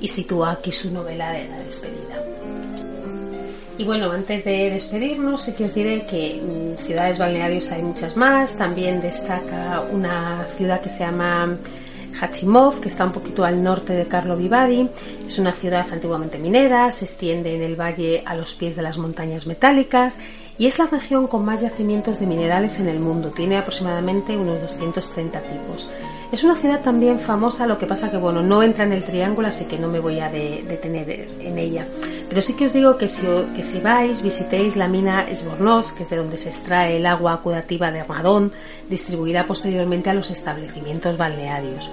y 0.00 0.06
sitúa 0.06 0.52
aquí 0.52 0.70
su 0.70 0.92
novela 0.92 1.32
de 1.32 1.48
la 1.48 1.58
despedida. 1.58 2.43
Y 3.76 3.84
bueno, 3.84 4.12
antes 4.12 4.44
de 4.44 4.70
despedirnos, 4.70 5.42
sí 5.42 5.52
que 5.52 5.64
os 5.64 5.74
diré 5.74 6.06
que 6.06 6.36
en 6.36 6.76
ciudades 6.78 7.18
balnearios 7.18 7.72
hay 7.72 7.82
muchas 7.82 8.16
más. 8.16 8.56
También 8.56 9.00
destaca 9.00 9.82
una 9.90 10.46
ciudad 10.46 10.80
que 10.80 10.90
se 10.90 11.00
llama 11.00 11.56
Hachimov, 12.20 12.80
que 12.80 12.86
está 12.86 13.04
un 13.04 13.12
poquito 13.12 13.44
al 13.44 13.64
norte 13.64 13.92
de 13.92 14.06
Karlovy 14.06 14.46
Vary. 14.46 14.88
Es 15.26 15.40
una 15.40 15.52
ciudad 15.52 15.86
antiguamente 15.90 16.38
minera, 16.38 16.88
se 16.92 17.04
extiende 17.04 17.56
en 17.56 17.62
el 17.62 17.74
valle 17.74 18.22
a 18.24 18.36
los 18.36 18.54
pies 18.54 18.76
de 18.76 18.82
las 18.82 18.96
montañas 18.96 19.46
metálicas 19.48 20.18
y 20.56 20.66
es 20.66 20.78
la 20.78 20.86
región 20.86 21.26
con 21.26 21.44
más 21.44 21.60
yacimientos 21.60 22.20
de 22.20 22.26
minerales 22.26 22.78
en 22.78 22.88
el 22.88 23.00
mundo. 23.00 23.30
Tiene 23.30 23.58
aproximadamente 23.58 24.36
unos 24.36 24.60
230 24.62 25.40
tipos. 25.40 25.88
Es 26.34 26.42
una 26.42 26.56
ciudad 26.56 26.80
también 26.80 27.20
famosa, 27.20 27.64
lo 27.64 27.78
que 27.78 27.86
pasa 27.86 28.10
que 28.10 28.16
bueno, 28.16 28.42
no 28.42 28.60
entra 28.60 28.82
en 28.82 28.92
el 28.92 29.04
triángulo, 29.04 29.46
así 29.46 29.66
que 29.66 29.78
no 29.78 29.86
me 29.86 30.00
voy 30.00 30.18
a 30.18 30.28
detener 30.28 31.28
en 31.38 31.58
ella. 31.58 31.86
Pero 32.28 32.42
sí 32.42 32.54
que 32.54 32.64
os 32.64 32.72
digo 32.72 32.98
que 32.98 33.06
si, 33.06 33.22
que 33.54 33.62
si 33.62 33.78
vais, 33.78 34.20
visitéis 34.20 34.74
la 34.74 34.88
mina 34.88 35.28
Esbornos, 35.28 35.92
que 35.92 36.02
es 36.02 36.10
de 36.10 36.16
donde 36.16 36.36
se 36.38 36.48
extrae 36.48 36.96
el 36.96 37.06
agua 37.06 37.34
acudativa 37.34 37.92
de 37.92 38.02
Radón, 38.02 38.50
distribuida 38.90 39.46
posteriormente 39.46 40.10
a 40.10 40.14
los 40.14 40.28
establecimientos 40.28 41.16
balnearios. 41.16 41.88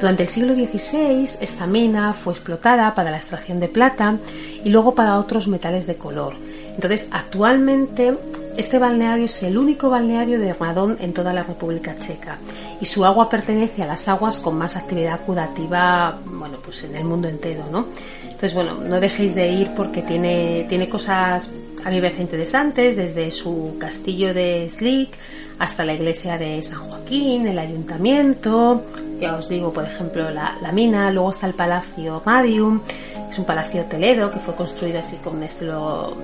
Durante 0.00 0.22
el 0.22 0.30
siglo 0.30 0.54
XVI, 0.54 1.36
esta 1.42 1.66
mina 1.66 2.14
fue 2.14 2.32
explotada 2.32 2.94
para 2.94 3.10
la 3.10 3.18
extracción 3.18 3.60
de 3.60 3.68
plata 3.68 4.16
y 4.64 4.70
luego 4.70 4.94
para 4.94 5.18
otros 5.18 5.46
metales 5.46 5.86
de 5.86 5.96
color. 5.96 6.36
Entonces, 6.74 7.08
actualmente 7.12 8.14
este 8.56 8.78
balneario 8.78 9.24
es 9.26 9.42
el 9.42 9.58
único 9.58 9.90
balneario 9.90 10.38
de 10.38 10.54
Radón 10.54 10.96
en 11.00 11.12
toda 11.12 11.32
la 11.32 11.42
República 11.42 11.98
Checa 11.98 12.38
y 12.84 12.86
su 12.86 13.02
agua 13.02 13.30
pertenece 13.30 13.82
a 13.82 13.86
las 13.86 14.08
aguas 14.08 14.40
con 14.40 14.58
más 14.58 14.76
actividad 14.76 15.18
curativa, 15.24 16.18
bueno, 16.26 16.58
pues 16.62 16.84
en 16.84 16.94
el 16.94 17.04
mundo 17.04 17.28
entero, 17.28 17.64
¿no? 17.72 17.86
Entonces, 18.24 18.52
bueno, 18.52 18.74
no 18.74 19.00
dejéis 19.00 19.34
de 19.34 19.48
ir 19.48 19.70
porque 19.74 20.02
tiene, 20.02 20.66
tiene 20.68 20.86
cosas 20.86 21.50
a 21.82 21.88
mí 21.88 21.96
me 21.96 22.02
parece 22.02 22.20
interesantes, 22.20 22.94
desde 22.94 23.32
su 23.32 23.76
castillo 23.78 24.34
de 24.34 24.68
Slick 24.68 25.16
hasta 25.58 25.86
la 25.86 25.94
iglesia 25.94 26.36
de 26.36 26.62
San 26.62 26.80
Joaquín, 26.80 27.46
el 27.46 27.58
ayuntamiento, 27.58 28.82
ya 29.18 29.36
os 29.36 29.48
digo, 29.48 29.72
por 29.72 29.84
ejemplo, 29.84 30.28
la, 30.30 30.58
la 30.60 30.70
mina, 30.70 31.10
luego 31.10 31.30
está 31.30 31.46
el 31.46 31.54
Palacio 31.54 32.20
Radium, 32.24 32.82
es 33.30 33.38
un 33.38 33.46
palacio 33.46 33.80
hotelero 33.80 34.30
que 34.30 34.40
fue 34.40 34.54
construido 34.54 34.98
así 34.98 35.16
con 35.16 35.42
estilo 35.42 36.14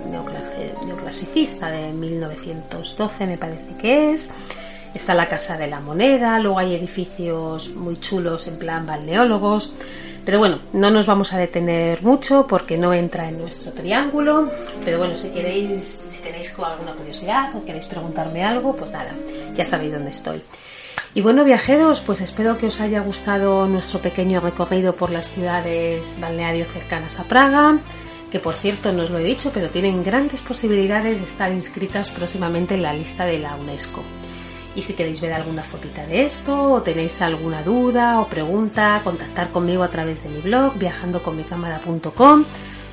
neoclasicista 0.86 1.70
de 1.70 1.90
1912, 1.90 3.26
me 3.26 3.38
parece 3.38 3.76
que 3.76 4.12
es. 4.12 4.30
Está 4.94 5.14
la 5.14 5.28
Casa 5.28 5.56
de 5.56 5.68
la 5.68 5.80
Moneda, 5.80 6.38
luego 6.40 6.58
hay 6.58 6.74
edificios 6.74 7.70
muy 7.70 8.00
chulos 8.00 8.48
en 8.48 8.58
plan 8.58 8.86
balneólogos. 8.86 9.72
Pero 10.24 10.38
bueno, 10.38 10.58
no 10.72 10.90
nos 10.90 11.06
vamos 11.06 11.32
a 11.32 11.38
detener 11.38 12.02
mucho 12.02 12.46
porque 12.46 12.76
no 12.76 12.92
entra 12.92 13.28
en 13.28 13.38
nuestro 13.38 13.72
triángulo. 13.72 14.50
Pero 14.84 14.98
bueno, 14.98 15.16
si 15.16 15.30
queréis, 15.30 16.02
si 16.08 16.20
tenéis 16.20 16.52
alguna 16.58 16.92
curiosidad 16.92 17.54
o 17.56 17.64
queréis 17.64 17.86
preguntarme 17.86 18.44
algo, 18.44 18.74
pues 18.76 18.90
nada, 18.90 19.12
ya 19.54 19.64
sabéis 19.64 19.92
dónde 19.92 20.10
estoy. 20.10 20.42
Y 21.14 21.22
bueno, 21.22 21.44
viajeros, 21.44 22.00
pues 22.00 22.20
espero 22.20 22.58
que 22.58 22.66
os 22.66 22.80
haya 22.80 23.00
gustado 23.00 23.66
nuestro 23.66 23.98
pequeño 24.00 24.40
recorrido 24.40 24.94
por 24.94 25.10
las 25.10 25.30
ciudades 25.30 26.16
balnearios 26.20 26.68
cercanas 26.68 27.18
a 27.18 27.24
Praga, 27.24 27.78
que 28.30 28.38
por 28.38 28.54
cierto 28.54 28.92
no 28.92 29.02
os 29.02 29.10
lo 29.10 29.18
he 29.18 29.24
dicho, 29.24 29.50
pero 29.52 29.70
tienen 29.70 30.04
grandes 30.04 30.40
posibilidades 30.40 31.18
de 31.18 31.26
estar 31.26 31.52
inscritas 31.52 32.10
próximamente 32.12 32.74
en 32.74 32.82
la 32.82 32.92
lista 32.92 33.24
de 33.24 33.40
la 33.40 33.56
UNESCO. 33.56 34.02
Y 34.76 34.82
si 34.82 34.94
queréis 34.94 35.20
ver 35.20 35.32
alguna 35.32 35.64
fotita 35.64 36.06
de 36.06 36.24
esto, 36.24 36.72
o 36.72 36.82
tenéis 36.82 37.20
alguna 37.22 37.62
duda 37.62 38.20
o 38.20 38.26
pregunta, 38.26 39.00
contactar 39.02 39.50
conmigo 39.50 39.82
a 39.82 39.88
través 39.88 40.22
de 40.22 40.28
mi 40.28 40.40
blog 40.40 40.78
viajandoconmicámara.com, 40.78 42.44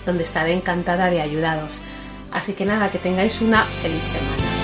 donde 0.06 0.24
estaré 0.24 0.54
encantada 0.54 1.10
de 1.10 1.22
ayudaros. 1.22 1.82
Así 2.32 2.54
que 2.54 2.66
nada, 2.66 2.90
que 2.90 2.98
tengáis 2.98 3.42
una 3.42 3.64
feliz 3.64 4.04
semana. 4.04 4.57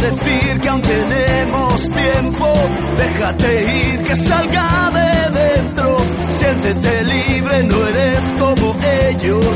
Decir 0.00 0.60
que 0.60 0.68
aún 0.68 0.82
tenemos 0.82 1.82
tiempo. 1.82 2.52
Déjate 2.96 3.50
ir, 3.76 3.98
que 4.04 4.16
salga 4.16 4.90
de 4.94 5.38
dentro. 5.38 5.96
Siéntete 6.38 7.04
libre, 7.04 7.62
no 7.64 7.86
eres 7.88 8.32
como 8.38 8.76
ellos. 9.10 9.46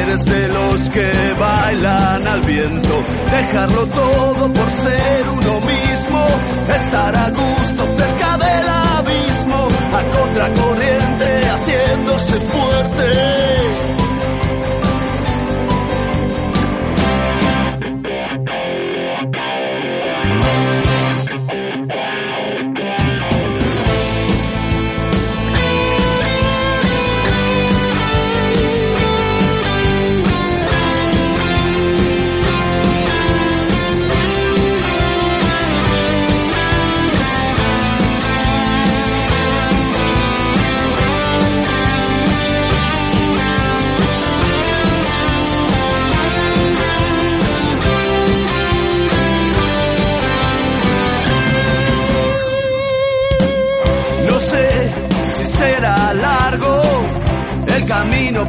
Eres 0.00 0.24
de 0.24 0.48
los 0.48 0.88
que 0.90 1.10
bailan 1.38 2.26
al 2.26 2.40
viento. 2.42 3.04
Dejarlo 3.30 3.86
todo 3.86 4.52
por 4.52 4.70
ser 4.70 5.28
uno 5.28 5.60
mismo. 5.60 6.26
Estar 6.74 7.16
a 7.16 7.30
gusto 7.30 7.86
cerca 7.96 8.38
del 8.38 8.68
abismo. 8.68 9.68
A 9.92 10.02
contracorriente, 10.16 11.48
haciéndose 11.50 12.34
fuerte. 12.34 13.37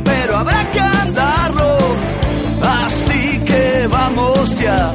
Pero 0.04 0.38
habrá 0.38 0.70
que 0.72 0.80
andarlo. 0.80 1.78
Así 2.62 3.40
que 3.46 3.88
vamos 3.90 4.60
ya. 4.60 4.92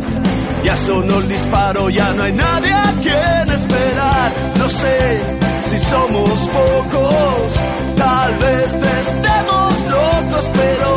Ya 0.65 0.77
sonó 0.77 1.19
el 1.19 1.29
disparo, 1.29 1.91
ya 1.91 2.13
no 2.13 2.23
hay 2.25 2.33
nadie 2.33 2.73
a 2.73 2.93
quien 3.03 3.55
esperar. 3.55 4.33
No 4.59 4.69
sé 4.69 5.23
si 5.71 5.79
somos 5.79 6.31
pocos, 6.59 7.53
tal 7.97 8.39
vez 8.39 8.69
estemos 8.75 9.73
locos, 9.91 10.45
pero 10.55 10.89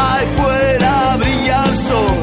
ahí 0.00 0.26
fuera 0.36 1.16
brilla 1.18 1.64
el 1.64 1.76
sol. 1.88 2.16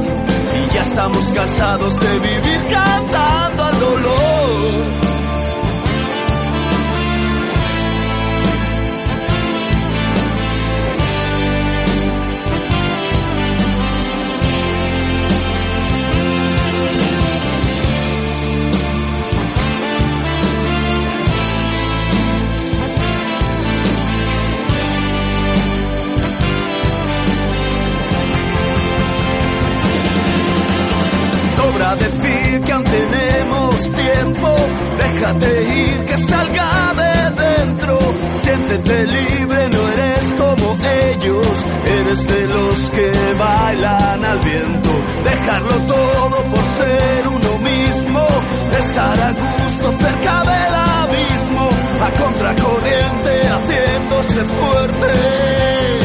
Y 0.58 0.74
ya 0.74 0.82
estamos 0.82 1.26
cansados 1.34 2.00
de 2.00 2.20
vivir 2.20 2.62
cantando 2.70 3.64
al 3.64 3.80
dolor. 3.80 5.05
que 32.62 32.72
aún 32.72 32.84
tenemos 32.84 33.92
tiempo, 33.92 34.56
déjate 34.98 35.64
ir 35.64 36.04
que 36.06 36.18
salga 36.18 36.94
de 37.02 37.44
dentro, 37.44 37.98
siéntete 38.44 39.08
libre, 39.08 39.70
no 39.70 39.92
eres 39.92 40.34
como 40.38 40.78
ellos, 41.12 41.66
eres 42.00 42.28
de 42.28 42.48
los 42.48 42.90
que 42.92 43.34
bailan 43.38 44.26
al 44.26 44.40
viento, 44.40 44.90
dejarlo 45.24 45.78
todo 45.96 46.44
por 46.52 46.66
ser 46.80 47.28
uno 47.28 47.58
mismo, 47.60 48.26
estar 48.80 49.20
a 49.22 49.32
gusto 49.32 49.92
cerca 50.04 50.40
del 50.52 50.76
abismo, 50.76 51.70
a 52.02 52.24
contracorriente 52.24 53.48
haciéndose 53.48 54.46
fuerte. 54.46 56.05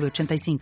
906985. 0.00 0.58